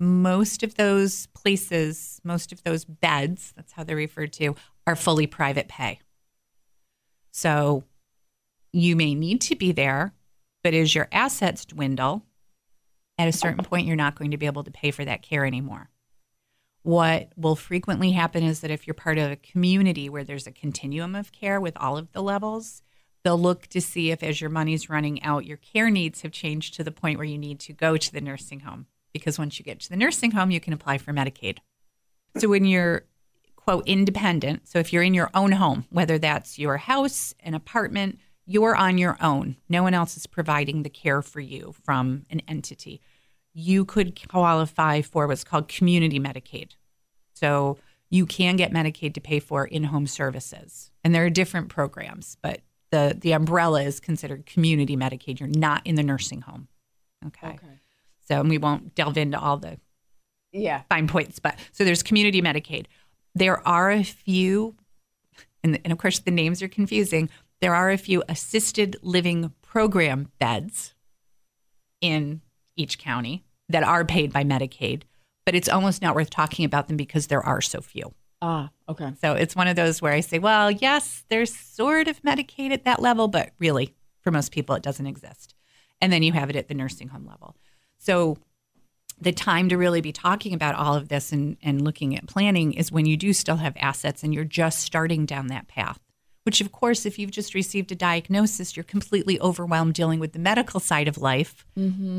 [0.00, 4.56] most of those places, most of those beds, that's how they're referred to,
[4.86, 6.00] are fully private pay.
[7.32, 7.84] So,
[8.72, 10.14] you may need to be there,
[10.64, 12.24] but as your assets dwindle,
[13.18, 15.44] at a certain point, you're not going to be able to pay for that care
[15.44, 15.90] anymore.
[16.82, 20.52] What will frequently happen is that if you're part of a community where there's a
[20.52, 22.82] continuum of care with all of the levels,
[23.26, 26.74] they'll look to see if, as your money's running out, your care needs have changed
[26.74, 28.86] to the point where you need to go to the nursing home.
[29.12, 31.58] Because once you get to the nursing home, you can apply for Medicaid.
[32.36, 33.02] So when you're,
[33.56, 38.20] quote, independent, so if you're in your own home, whether that's your house, an apartment,
[38.44, 39.56] you're on your own.
[39.68, 43.00] No one else is providing the care for you from an entity.
[43.52, 46.76] You could qualify for what's called community Medicaid.
[47.34, 50.92] So you can get Medicaid to pay for in-home services.
[51.02, 52.60] And there are different programs, but
[52.90, 55.40] the the umbrella is considered community Medicaid.
[55.40, 56.68] You're not in the nursing home.
[57.26, 57.58] Okay.
[58.28, 59.78] So and we won't delve into all the
[60.52, 60.82] Yeah.
[60.88, 62.86] fine points, but so there's community Medicaid.
[63.34, 64.76] There are a few,
[65.62, 67.28] and, and of course the names are confusing.
[67.60, 70.94] There are a few assisted living program beds
[72.00, 72.40] in
[72.76, 75.02] each county that are paid by Medicaid,
[75.44, 78.14] but it's almost not worth talking about them because there are so few.
[78.42, 79.12] Ah, okay.
[79.20, 82.84] So it's one of those where I say, well, yes, there's sort of Medicaid at
[82.84, 85.54] that level, but really, for most people, it doesn't exist.
[86.00, 87.56] And then you have it at the nursing home level.
[87.98, 88.36] So
[89.18, 92.74] the time to really be talking about all of this and, and looking at planning
[92.74, 95.98] is when you do still have assets and you're just starting down that path.
[96.44, 100.38] Which, of course, if you've just received a diagnosis, you're completely overwhelmed dealing with the
[100.38, 101.66] medical side of life.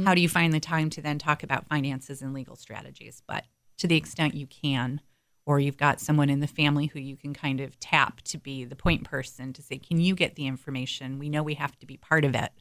[0.06, 3.22] How do you find the time to then talk about finances and legal strategies?
[3.26, 3.46] But
[3.78, 5.00] to the extent you can,
[5.48, 8.66] or you've got someone in the family who you can kind of tap to be
[8.66, 11.18] the point person to say, Can you get the information?
[11.18, 12.52] We know we have to be part of it.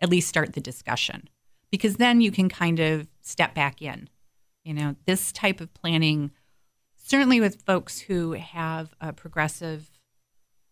[0.00, 1.30] At least start the discussion
[1.72, 4.10] because then you can kind of step back in.
[4.64, 6.30] You know, this type of planning,
[6.96, 9.90] certainly with folks who have a progressive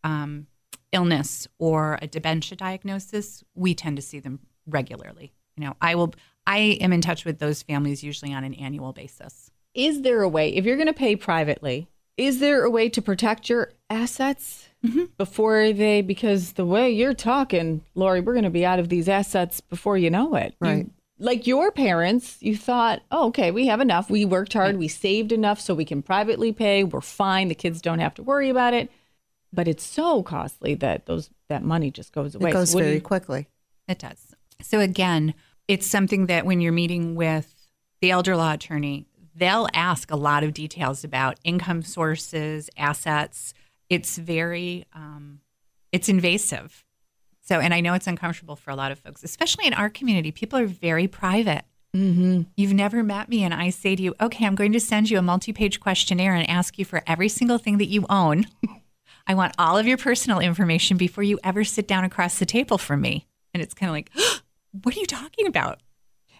[0.04, 0.46] um,
[0.92, 5.32] illness or a dementia diagnosis, we tend to see them regularly.
[5.56, 6.12] You know, I will,
[6.46, 9.50] I am in touch with those families usually on an annual basis.
[9.74, 13.02] Is there a way, if you're going to pay privately, is there a way to
[13.02, 15.04] protect your assets mm-hmm.
[15.18, 19.08] before they, because the way you're talking, Lori, we're going to be out of these
[19.08, 20.54] assets before you know it.
[20.60, 20.90] You- Right.
[21.18, 24.08] like your parents, you thought, oh, okay, we have enough.
[24.10, 24.76] We worked hard.
[24.76, 26.84] We saved enough so we can privately pay.
[26.84, 27.48] We're fine.
[27.48, 28.90] The kids don't have to worry about it.
[29.52, 32.50] But it's so costly that those that money just goes away.
[32.50, 33.46] It goes what do very you- quickly.
[33.86, 34.34] It does.
[34.62, 35.34] So again,
[35.68, 37.54] it's something that when you're meeting with
[38.00, 43.54] the elder law attorney, they'll ask a lot of details about income sources, assets.
[43.88, 45.40] It's very, um,
[45.92, 46.84] it's invasive.
[47.42, 50.32] So, and I know it's uncomfortable for a lot of folks, especially in our community.
[50.32, 51.64] People are very private.
[51.94, 52.42] Mm-hmm.
[52.56, 55.18] You've never met me, and I say to you, okay, I'm going to send you
[55.18, 58.46] a multi page questionnaire and ask you for every single thing that you own.
[59.26, 62.78] I want all of your personal information before you ever sit down across the table
[62.78, 63.26] from me.
[63.52, 64.10] And it's kind of like,
[64.82, 65.80] what are you talking about?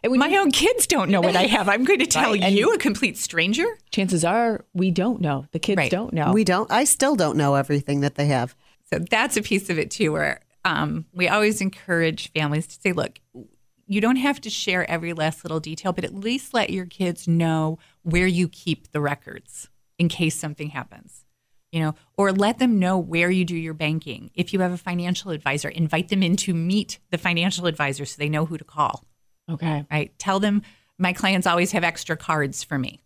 [0.05, 1.67] And when My you- own kids don't know what I have.
[1.69, 3.65] I'm going to tell Right, you, a complete stranger.
[3.91, 5.47] chances are we don't know.
[5.53, 5.91] The kids Right.
[5.91, 6.31] don't know.
[6.33, 6.71] We don't.
[6.71, 8.55] I still don't know everything that they have.
[8.93, 12.93] So that's a piece of it too, where um, we always encourage families to say,
[12.93, 13.19] look,
[13.87, 17.27] you don't have to share every last little detail, but at least let your kids
[17.27, 21.25] know where you keep the records in case something happens.
[21.73, 24.31] You know, or let them know where you do your banking.
[24.35, 28.17] If you have a financial advisor, invite them in to meet the financial advisor so
[28.19, 29.03] they know who to call.
[29.51, 29.85] Okay.
[29.91, 30.63] I Tell them
[30.99, 33.03] my clients always have extra cards for me.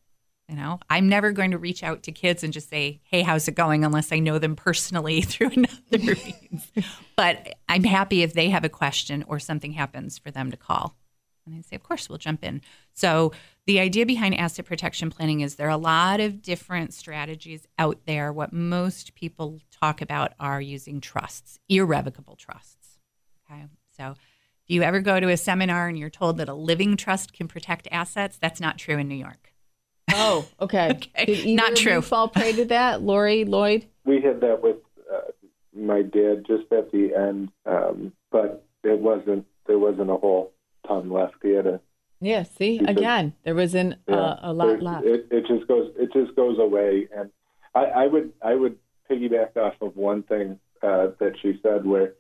[0.49, 3.49] You know, I'm never going to reach out to kids and just say, "Hey, how's
[3.49, 5.75] it going?" unless I know them personally through another
[6.25, 6.73] means.
[7.17, 10.97] But I'm happy if they have a question or something happens for them to call,
[11.45, 12.63] and they say, "Of course, we'll jump in."
[12.95, 13.33] So
[13.67, 18.07] the idea behind asset protection planning is there are a lot of different strategies out
[18.07, 18.33] there.
[18.33, 22.99] What most people talk about are using trusts, irrevocable trusts.
[23.51, 24.15] Okay, so
[24.69, 27.49] if you ever go to a seminar and you're told that a living trust can
[27.49, 29.55] protect assets, that's not true in New York.
[30.13, 30.91] Oh, okay.
[31.19, 31.55] Okay.
[31.55, 32.03] Not of you true.
[32.03, 33.87] fall prey to that, Lori Lloyd?
[34.05, 34.77] We had that with
[35.11, 35.31] uh,
[35.75, 39.47] my dad just at the end, um, but it wasn't.
[39.67, 40.53] There wasn't a whole
[40.87, 41.37] ton left.
[41.43, 41.81] He had a
[42.21, 42.43] Yeah.
[42.43, 45.07] See, Because- again, there wasn't Yeah, uh, a lot left.
[45.07, 47.31] It, it just goes it just goes away, and
[47.75, 48.77] I, I would I would
[49.11, 52.13] piggyback off of one thing uh, that she said, where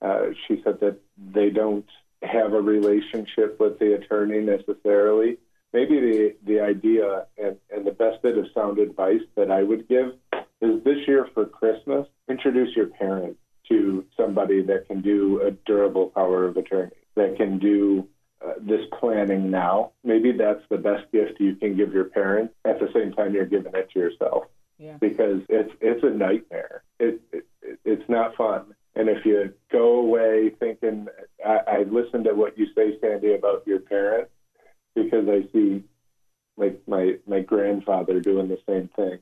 [0.00, 0.98] uh, she said that
[1.32, 1.86] they don't
[2.22, 5.38] have a relationship with the attorney necessarily.
[5.72, 9.88] Maybe the the idea and, and the best bit of sound advice that I would
[9.88, 10.14] give
[10.60, 16.08] is this year for Christmas, introduce your parents to somebody that can do a durable
[16.08, 18.08] power of attorney, that can do
[18.44, 19.92] uh, this planning now.
[20.02, 23.46] Maybe that's the best gift you can give your parents at the same time you're
[23.46, 24.44] giving it to yourself.
[24.78, 24.96] Yeah.
[25.00, 26.82] Because it's it's a nightmare.
[26.98, 27.46] It, it
[27.84, 28.74] it's not fun.
[28.98, 31.06] And if you go away thinking,
[31.46, 34.32] I, I listened to what you say, Sandy, about your parents,
[34.96, 35.84] because I see
[36.56, 39.20] like my my grandfather doing the same thing,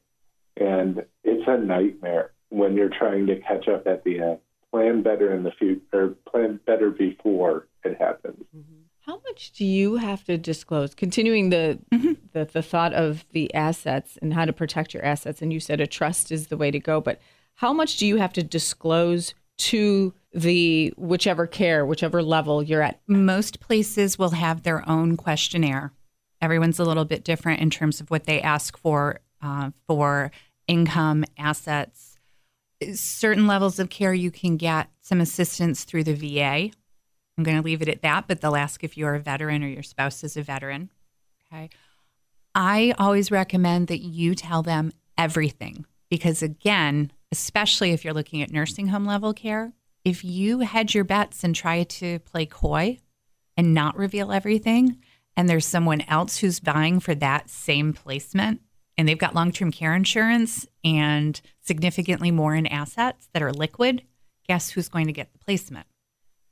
[0.57, 4.39] and it's a nightmare when you're trying to catch up at the end.
[4.73, 8.43] Plan better in the future, or plan better before it happens.
[8.57, 8.81] Mm-hmm.
[9.01, 10.95] How much do you have to disclose?
[10.95, 12.12] Continuing the, mm-hmm.
[12.33, 15.83] the the thought of the assets and how to protect your assets, and you said
[15.83, 17.03] a trust is the way to go.
[17.03, 17.21] But
[17.57, 23.01] how much do you have to disclose to the whichever care, whichever level you're at?
[23.07, 25.92] Most places will have their own questionnaire.
[26.40, 30.31] Everyone's a little bit different in terms of what they ask for uh, for
[30.66, 32.19] income, assets.
[32.92, 36.71] Certain levels of care you can get some assistance through the VA.
[37.38, 39.69] I'm going to leave it at that, but they'll ask if you're a veteran or
[39.69, 40.90] your spouse is a veteran.
[41.53, 41.71] Okay.
[42.55, 48.53] I always recommend that you tell them everything because, again, especially if you're looking at
[48.53, 49.73] nursing home level care,
[50.05, 52.99] if you hedge your bets and try to play coy
[53.57, 54.99] and not reveal everything,
[55.37, 58.61] and there's someone else who's vying for that same placement,
[58.97, 64.03] and they've got long term care insurance and significantly more in assets that are liquid,
[64.49, 65.87] guess who's going to get the placement?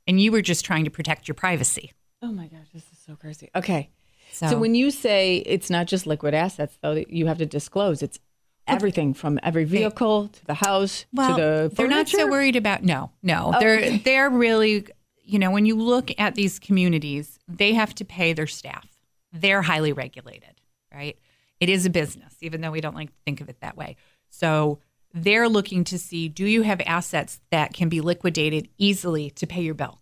[0.07, 1.93] And you were just trying to protect your privacy.
[2.21, 3.49] Oh my gosh, this is so crazy.
[3.55, 3.89] Okay.
[4.31, 8.03] So, So, when you say it's not just liquid assets, though, you have to disclose
[8.03, 8.19] it's
[8.67, 11.75] everything from every vehicle to the house well, to the furniture?
[11.75, 13.51] they're not so worried about no, no.
[13.53, 13.97] Oh, they're okay.
[13.97, 14.87] they're really,
[15.23, 18.87] you know, when you look at these communities, they have to pay their staff.
[19.31, 20.61] They're highly regulated,
[20.93, 21.17] right?
[21.59, 23.95] It is a business, even though we don't like to think of it that way.
[24.29, 24.79] So
[25.13, 29.61] they're looking to see do you have assets that can be liquidated easily to pay
[29.61, 30.01] your bill,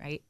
[0.00, 0.22] right?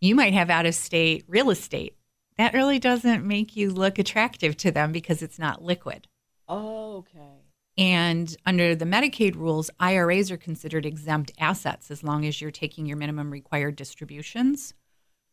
[0.00, 1.94] You might have out of state real estate.
[2.38, 6.06] That really doesn't make you look attractive to them because it's not liquid.
[6.48, 7.42] Oh, okay.
[7.76, 12.86] And under the Medicaid rules, IRAs are considered exempt assets as long as you're taking
[12.86, 14.74] your minimum required distributions.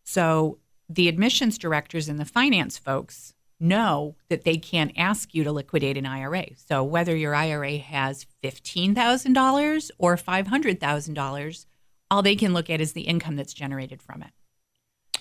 [0.04, 5.52] So the admissions directors and the finance folks know that they can't ask you to
[5.52, 6.48] liquidate an IRA.
[6.56, 11.66] So whether your IRA has $15,000 or $500,000,
[12.12, 14.32] all they can look at is the income that's generated from it.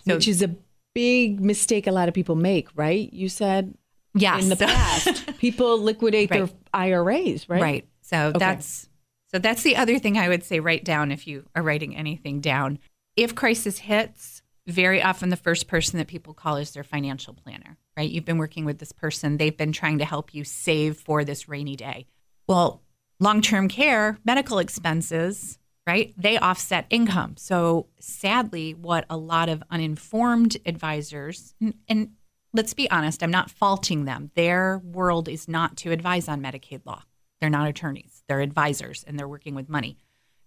[0.06, 0.54] So- Which is a
[0.94, 3.10] big mistake a lot of people make, right?
[3.12, 3.74] You said
[4.14, 4.44] Yes.
[4.44, 7.62] in the past, people liquidate their IRAs, right?
[7.62, 7.88] Right.
[8.02, 8.88] So that's
[9.30, 12.40] so that's the other thing I would say write down if you are writing anything
[12.40, 12.78] down.
[13.16, 17.76] If crisis hits, very often the first person that people call is their financial planner,
[17.96, 18.08] right?
[18.08, 21.48] You've been working with this person, they've been trying to help you save for this
[21.48, 22.06] rainy day.
[22.46, 22.82] Well,
[23.20, 26.14] long-term care, medical expenses, right?
[26.16, 27.36] They offset income.
[27.36, 32.10] So sadly, what a lot of uninformed advisors and, and
[32.54, 34.30] let's be honest, I'm not faulting them.
[34.34, 37.02] Their world is not to advise on Medicaid law.
[37.40, 39.98] They're not attorneys, they're advisors and they're working with money.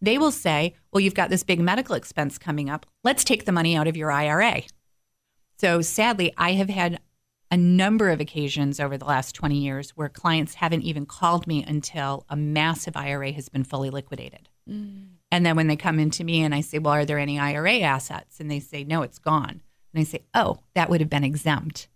[0.01, 2.85] They will say, Well, you've got this big medical expense coming up.
[3.03, 4.63] Let's take the money out of your IRA.
[5.59, 6.99] So sadly, I have had
[7.49, 11.63] a number of occasions over the last 20 years where clients haven't even called me
[11.63, 14.49] until a massive IRA has been fully liquidated.
[14.69, 15.07] Mm.
[15.31, 17.79] And then when they come into me and I say, Well, are there any IRA
[17.79, 18.39] assets?
[18.39, 19.61] And they say, No, it's gone.
[19.97, 21.87] And I say, oh, that would have been exempt.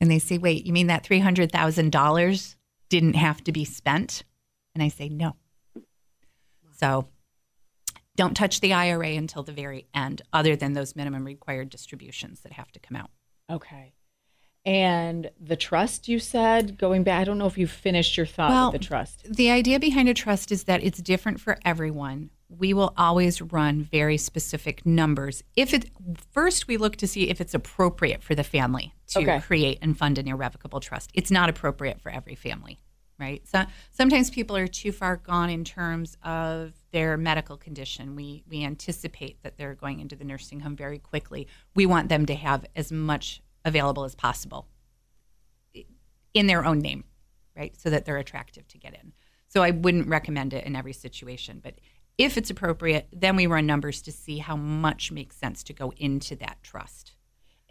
[0.00, 2.54] And they say, wait, you mean that $300,000
[2.88, 4.24] didn't have to be spent?
[4.74, 5.36] And I say, no.
[6.78, 7.08] So
[8.16, 12.52] don't touch the IRA until the very end, other than those minimum required distributions that
[12.52, 13.10] have to come out.
[13.50, 13.92] Okay.
[14.64, 18.50] And the trust you said, going back, I don't know if you finished your thought
[18.50, 19.26] Well, with the trust.
[19.30, 22.30] The idea behind a trust is that it's different for everyone.
[22.58, 25.44] We will always run very specific numbers.
[25.54, 25.88] If it
[26.32, 29.40] first we look to see if it's appropriate for the family to Okay.
[29.40, 31.10] create and fund an irrevocable trust.
[31.14, 32.80] It's not appropriate for every family,
[33.20, 33.46] right?
[33.46, 38.16] So sometimes people are too far gone in terms of their medical condition.
[38.16, 41.46] We we anticipate that they're going into the nursing home very quickly.
[41.76, 44.66] We want them to have as much available as possible
[46.34, 47.04] in their own name,
[47.56, 47.76] right?
[47.80, 49.12] So that they're attractive to get in.
[49.48, 51.74] So I wouldn't recommend it in every situation, but
[52.20, 55.92] if it's appropriate, then we run numbers to see how much makes sense to go
[55.96, 57.12] into that trust.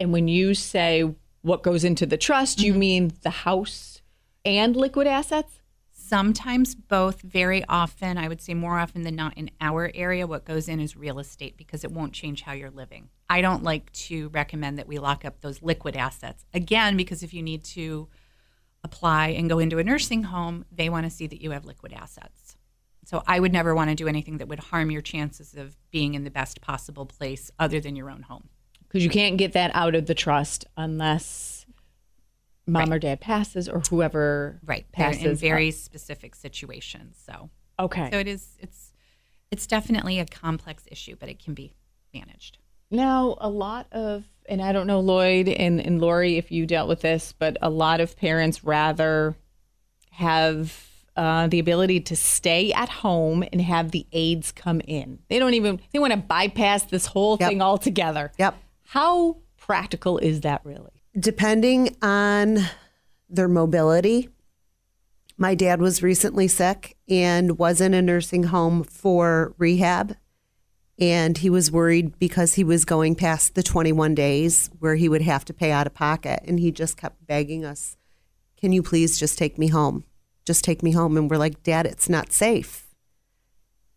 [0.00, 2.66] And when you say what goes into the trust, Mm-hmm.
[2.66, 4.02] you mean the house
[4.44, 5.60] and liquid assets?
[5.92, 10.44] Sometimes both, very often, I would say more often than not in our area, what
[10.44, 13.10] goes in is real estate because it won't change how you're living.
[13.28, 16.44] I don't like to recommend that we lock up those liquid assets.
[16.52, 18.08] Again, because if you need to
[18.82, 21.92] apply and go into a nursing home, they want to see that you have liquid
[21.92, 22.39] assets.
[23.04, 26.14] So I would never want to do anything that would harm your chances of being
[26.14, 28.48] in the best possible place other than your own home.
[28.86, 31.64] Because you can't get that out of the trust unless
[32.66, 34.86] mom or dad passes or whoever Right.
[34.96, 35.24] They're passes.
[35.24, 37.20] in very specific situations.
[37.24, 38.10] So okay.
[38.12, 38.92] So it is it's
[39.50, 41.72] it's definitely a complex issue, but it can be
[42.14, 42.58] managed.
[42.90, 46.88] Now, a lot of, and I don't know, Lloyd and, and Lori, if you dealt
[46.88, 49.36] with this, but a lot of parents rather
[50.10, 55.18] have uh, the ability to stay at home and have the aides come in.
[55.28, 57.48] They don't even, they want to bypass this whole Yep.
[57.48, 58.32] thing altogether.
[58.38, 58.56] Yep.
[58.84, 60.90] How practical is that really?
[61.18, 62.58] depending on
[63.28, 64.28] their mobility.
[65.36, 70.14] My dad was recently sick and was in a nursing home for rehab.
[71.00, 75.22] And he was worried because he was going past the 21 days where he would
[75.22, 76.40] have to pay out of pocket.
[76.46, 77.96] And he just kept begging us,
[78.60, 80.04] Can you please just take me home?
[80.44, 81.16] Just take me home.
[81.16, 82.86] And we're like, Dad, it's not safe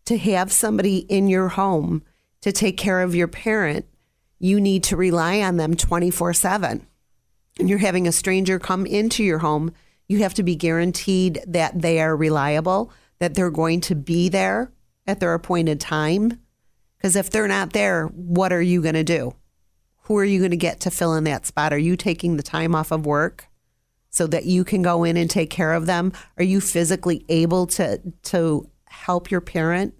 [0.04, 2.02] to have somebody in your home
[2.42, 3.86] to take care of your parent.
[4.38, 6.86] You need to rely on them 24 7
[7.58, 9.72] and you're having a stranger come into your home,
[10.08, 14.72] you have to be guaranteed that they are reliable, that they're going to be there
[15.06, 16.40] at their appointed time.
[16.96, 19.34] Because if they're not there, what are you going to do?
[20.04, 21.72] Who are you going to get to fill in that spot?
[21.72, 23.46] Are you taking the time off of work
[24.14, 26.12] so that you can go in and take care of them?
[26.38, 29.94] Are you physically able to to help your parent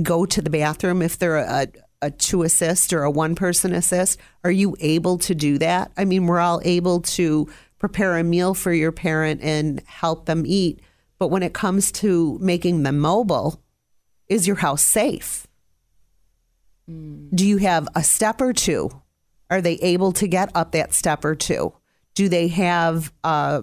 [0.00, 1.66] go to the bathroom if they're a,
[2.00, 4.20] a two assist or a one person assist?
[4.44, 5.90] Are you able to do that?
[5.96, 7.48] I mean, we're all able to
[7.80, 10.80] prepare a meal for your parent and help them eat.
[11.18, 13.60] But when it comes to making them mobile,
[14.28, 15.48] is your house safe?
[16.88, 17.30] Mm.
[17.34, 19.02] Do you have a step or two?
[19.50, 21.74] Are they able to get up that step or two?
[22.14, 23.62] Do they have uh,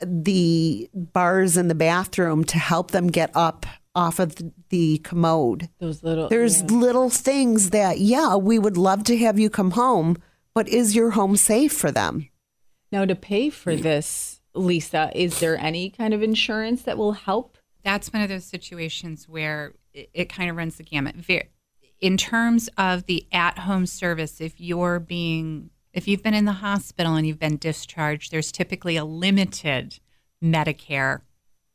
[0.00, 5.68] the bars in the bathroom to help them get up off of the, the commode?
[5.80, 10.16] Those little, There's little things that, yeah, we would love to have you come home,
[10.54, 12.28] but is your home safe for them?
[12.92, 17.58] now to pay for this, Lisa, is there any kind of insurance that will help?
[17.82, 21.16] That's one of those situations where it, it kind of runs the gamut.
[21.16, 21.48] Ver-
[22.00, 27.14] In terms of the at-home service, if you're being if you've been in the hospital
[27.14, 30.00] and you've been discharged, there's typically a limited
[30.42, 31.20] Medicare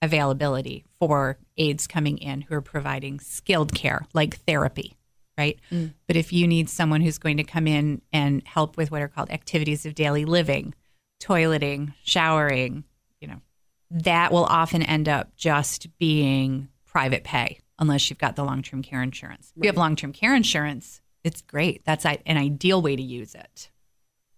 [0.02, 4.98] availability for aides coming in who are providing skilled care like therapy,
[5.38, 5.58] right?
[5.72, 5.94] Mm.
[6.06, 9.08] But if you need someone who's going to come in and help with what are
[9.08, 10.76] called activities of daily living,
[11.22, 12.84] toileting, showering,
[13.22, 13.42] you know,
[13.90, 19.02] that will often end up just being private pay unless you've got the long-term care
[19.02, 19.54] insurance.
[19.56, 21.84] If you have long-term care insurance, it's great.
[21.86, 23.70] That's an ideal way to use it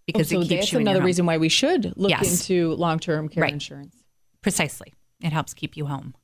[0.06, 1.06] because Oh, so it keeps that's you another home.
[1.06, 2.40] reason why we should look Yes.
[2.48, 3.52] into long-term care Right.
[3.52, 3.96] insurance.
[4.42, 4.92] Precisely.
[5.20, 6.14] It helps keep you home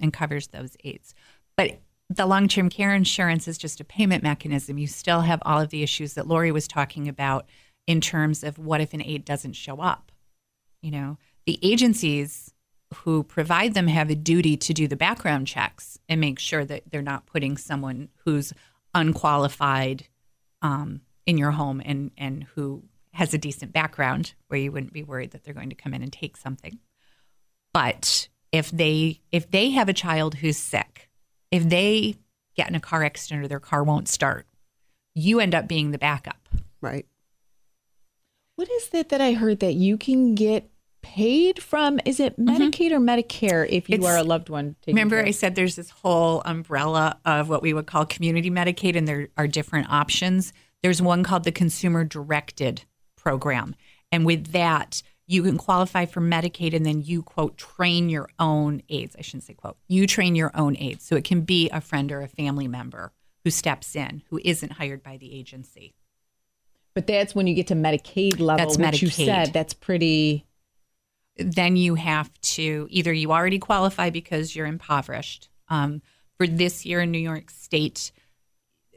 [0.00, 1.14] and covers those aides.
[1.56, 4.78] But the long term care insurance is just a payment mechanism.
[4.78, 7.46] You still have all of the issues that Lori was talking about
[7.86, 10.10] in terms of what if an aide doesn't show up.
[10.82, 12.52] You know, the agencies
[12.94, 16.82] who provide them have a duty to do the background checks and make sure that
[16.90, 18.52] they're not putting someone who's
[18.94, 20.06] unqualified
[20.62, 22.82] um, in your home and, and who
[23.12, 26.02] has a decent background where you wouldn't be worried that they're going to come in
[26.02, 26.78] and take something.
[27.72, 31.10] But if they if they have a child who's sick,
[31.50, 32.16] if they
[32.56, 34.46] get in a car accident or their car won't start,
[35.14, 36.48] you end up being the backup.
[36.80, 37.06] Right.
[38.56, 40.70] What is it that I heard that you can get
[41.02, 41.98] paid from?
[42.04, 42.48] Is it mm-hmm.
[42.48, 44.76] Medicaid or Medicare if you It's- are a loved one?
[44.82, 48.50] taken Remember, care I said there's this whole umbrella of what we would call community
[48.50, 50.52] Medicaid, and there are different options.
[50.82, 52.82] There's one called the Consumer Directed
[53.20, 53.74] Program.
[54.12, 58.82] And with that, you can qualify for Medicaid and then you, quote, train your own
[58.88, 59.14] aides.
[59.18, 61.04] I shouldn't say, quote, you train your own aides.
[61.04, 63.12] So it can be a friend or a family member
[63.44, 65.94] who steps in, who isn't hired by the agency.
[66.94, 69.24] but that's when you get to Medicaid level, That's which you Medicaid.
[69.26, 70.44] said that's pretty.
[71.36, 75.48] then you have to either you already qualify because you're impoverished.
[75.68, 76.02] Um,
[76.36, 78.10] for this year in New York State,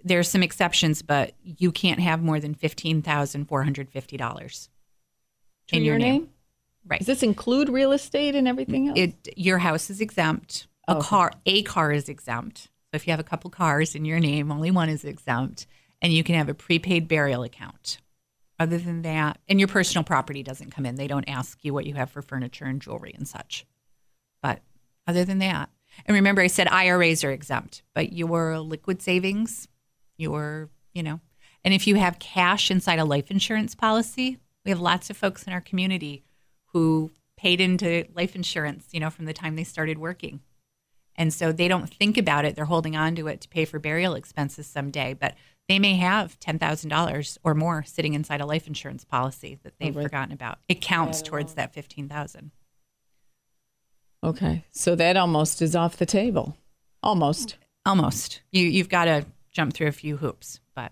[0.04, 4.70] there's some exceptions, but you can't have more than fifteen thousand four hundred fifty dollars
[5.72, 6.30] in your name?
[6.86, 7.00] Right.
[7.00, 9.00] Does this include real estate and everything else?
[9.00, 10.68] It your house is exempt.
[10.88, 11.08] A Okay.
[11.08, 12.64] car a car is exempt.
[12.64, 15.66] So if you have a couple cars in your name, only one is exempt,
[16.02, 18.00] and you can have a prepaid burial account.
[18.60, 20.96] Other than that, and your personal property doesn't come in.
[20.96, 23.66] They don't ask you what you have for furniture and jewelry and such.
[24.44, 24.62] But
[25.08, 25.70] other than that,
[26.06, 29.68] and remember, I said IRAs are exempt, but your liquid savings,
[30.18, 31.20] your, you know,
[31.64, 35.44] and if you have cash inside a life insurance policy, we have lots of folks
[35.44, 36.24] in our community
[36.74, 40.42] who paid into life insurance, you know, from the time they started working.
[41.16, 42.56] And so they don't think about it.
[42.56, 45.36] They're holding on to it to pay for burial expenses someday, but
[45.70, 50.04] they may have $10,000 or more sitting inside a life insurance policy that they've right.
[50.04, 50.60] forgotten about.
[50.68, 52.52] It counts towards that 15,000.
[54.24, 56.58] okay, so that almost is off the table.
[57.02, 57.58] Almost.
[57.86, 58.42] Almost.
[58.52, 60.92] You you've got to jump through a few hoops, but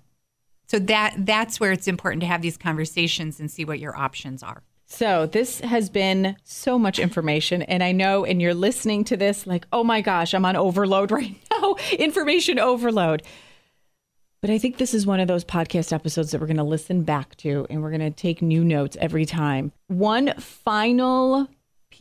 [0.68, 4.42] so that that's where it's important to have these conversations and see what your options
[4.42, 4.64] are.
[4.86, 9.48] So this has been so much information, and I know, and you're listening to this
[9.48, 13.24] like, oh my gosh, I'm on overload right now, information overload.
[14.42, 17.04] But I think this is one of those podcast episodes that we're going to listen
[17.04, 19.72] back to, and we're going to take new notes every time.
[19.88, 21.48] One final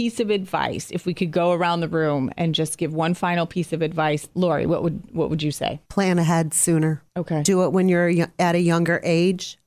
[0.00, 3.44] piece of advice, if we could go around the room and just give one final
[3.44, 5.78] piece of advice, Lori, what would what would you say?
[5.90, 7.02] Plan ahead sooner.
[7.18, 7.42] Okay.
[7.42, 9.58] Do it when you're at a younger age.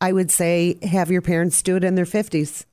[0.00, 2.66] I would say have your parents do it in their 50s.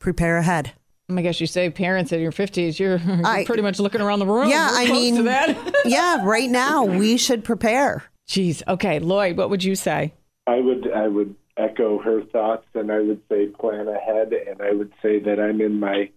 [0.00, 0.72] Prepare ahead.
[1.08, 4.00] Oh my gosh, you say parents in your 50s, you're, you're I- pretty much looking
[4.00, 4.48] around the room.
[4.48, 5.74] Yeah, I mean, that.
[5.84, 8.02] yeah, right now we should prepare.
[8.28, 8.64] Jeez.
[8.66, 10.12] Okay, Lloyd, what would you say?
[10.48, 14.72] I would I would echo her thoughts, and I would say plan ahead, and I
[14.72, 16.10] would say that I'm in my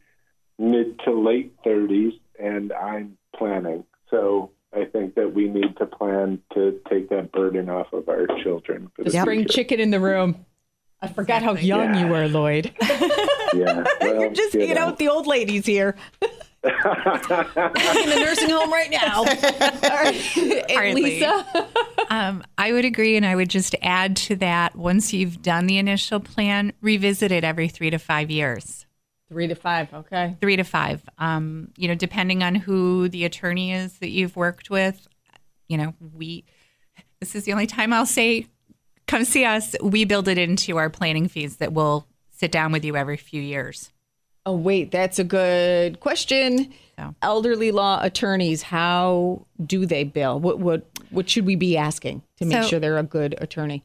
[0.60, 3.84] mid to late 30s, and I'm planning.
[4.12, 8.28] So I think that we need to plan to take that burden off of our
[8.43, 10.45] children for The the spring chicken in the room.
[11.01, 12.72] I forgot how young you were, Lloyd.
[13.51, 14.82] Yeah, well, You're just you hanging know.
[14.82, 15.95] out with the old ladies here.
[16.64, 19.16] in the nursing home right now.
[19.24, 20.70] All right.
[20.70, 21.45] And Lisa?
[22.12, 25.80] Um, I would agree, and I would just add to that once you've done the
[25.80, 28.86] initial plan, revisit it every three to five years.
[29.30, 29.93] Three to five.
[29.93, 30.36] Okay.
[30.41, 31.01] Three to five.
[31.19, 35.07] Um, you know, depending on who the attorney is that you've worked with,
[35.67, 36.45] you know, we,
[37.19, 38.47] this is the only time I'll say,
[39.07, 39.75] come see us.
[39.84, 43.41] We build it into our planning fees that we'll sit down with you every few
[43.41, 43.91] years.
[44.45, 46.73] Oh, wait, that's a good question.
[46.97, 47.13] So.
[47.21, 50.39] Elderly law attorneys, how do they bill?
[50.39, 53.84] What what what should we be asking to make So- sure they're a good attorney?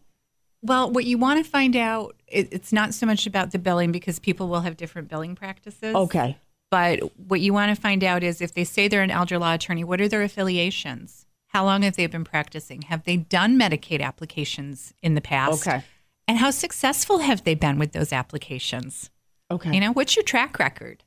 [0.65, 3.93] Well, what you want to find out, it, it's not so much about the billing
[3.93, 5.95] because people will have different billing practices.
[5.95, 6.39] Okay.
[6.71, 9.53] But what you want to find out is if they say they're an elder law
[9.53, 11.27] attorney, what are their affiliations?
[11.49, 12.83] How long have they been practicing?
[12.83, 15.67] Have they done Medicaid applications in the past?
[15.67, 15.85] Okay.
[16.27, 19.11] And how successful have they been with those applications?
[19.51, 19.73] Okay.
[19.75, 21.05] You know, what's your track record?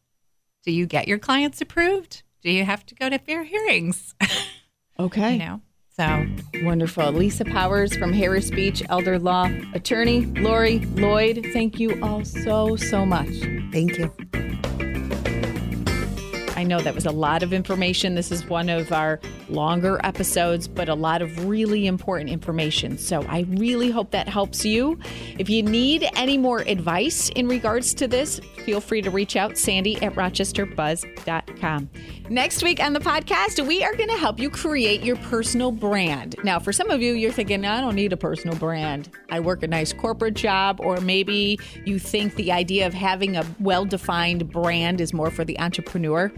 [0.63, 2.21] Do you get your clients approved?
[2.43, 4.13] Do you have to go to fair hearings?
[4.99, 5.33] okay.
[5.33, 5.61] you know,
[5.99, 6.27] so
[6.61, 7.11] Wonderful.
[7.11, 10.27] Lisa Powers from Harris Beach, elder law attorney.
[10.27, 13.29] Lori Lloyd, thank you all so, so much.
[13.71, 14.13] Thank you.
[16.55, 18.13] I know that was a lot of information.
[18.13, 19.19] This is one of our
[19.49, 22.99] longer episodes, but a lot of really important information.
[22.99, 24.99] So I really hope that helps you.
[25.39, 29.57] If you need any more advice in regards to this, feel free to reach out,
[29.57, 31.89] Sandy at rochesterbuzz.com.
[32.29, 36.35] Next week on the podcast, we are going to help you create your personal brand.
[36.43, 39.07] Now, for some of you, you're thinking, I don't need a personal brand.
[39.31, 43.45] I work a nice corporate job, or maybe you think the idea of having a
[43.61, 46.29] well defined brand is more for the entrepreneur.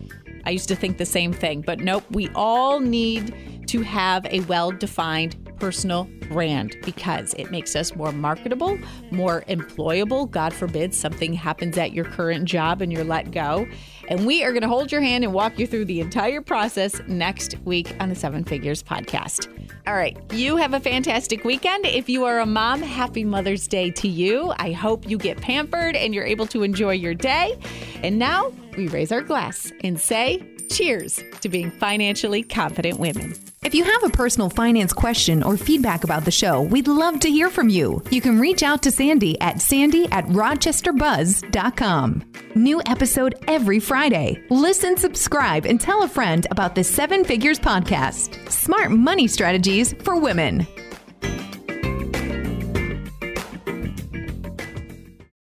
[0.45, 4.41] I used to think the same thing, but nope, we all need to have a
[4.41, 8.79] well defined personal brand because it makes us more marketable,
[9.11, 10.29] more employable.
[10.29, 13.67] God forbid something happens at your current job and you're let go.
[14.07, 16.99] And we are going to hold your hand and walk you through the entire process
[17.07, 19.47] next week on the Seven Figures podcast.
[19.85, 21.85] All right, you have a fantastic weekend.
[21.85, 24.53] If you are a mom, happy Mother's Day to you.
[24.57, 27.57] I hope you get pampered and you're able to enjoy your day.
[28.03, 33.33] And now we raise our glass and say, Cheers to being financially confident women.
[33.63, 37.29] If you have a personal finance question or feedback about the show, we'd love to
[37.29, 38.01] hear from you.
[38.09, 42.23] You can reach out to Sandy at sandy at rochesterbuzz.com.
[42.55, 44.41] New episode every Friday.
[44.49, 50.19] Listen, subscribe, and tell a friend about the Seven Figures Podcast Smart Money Strategies for
[50.19, 50.65] Women.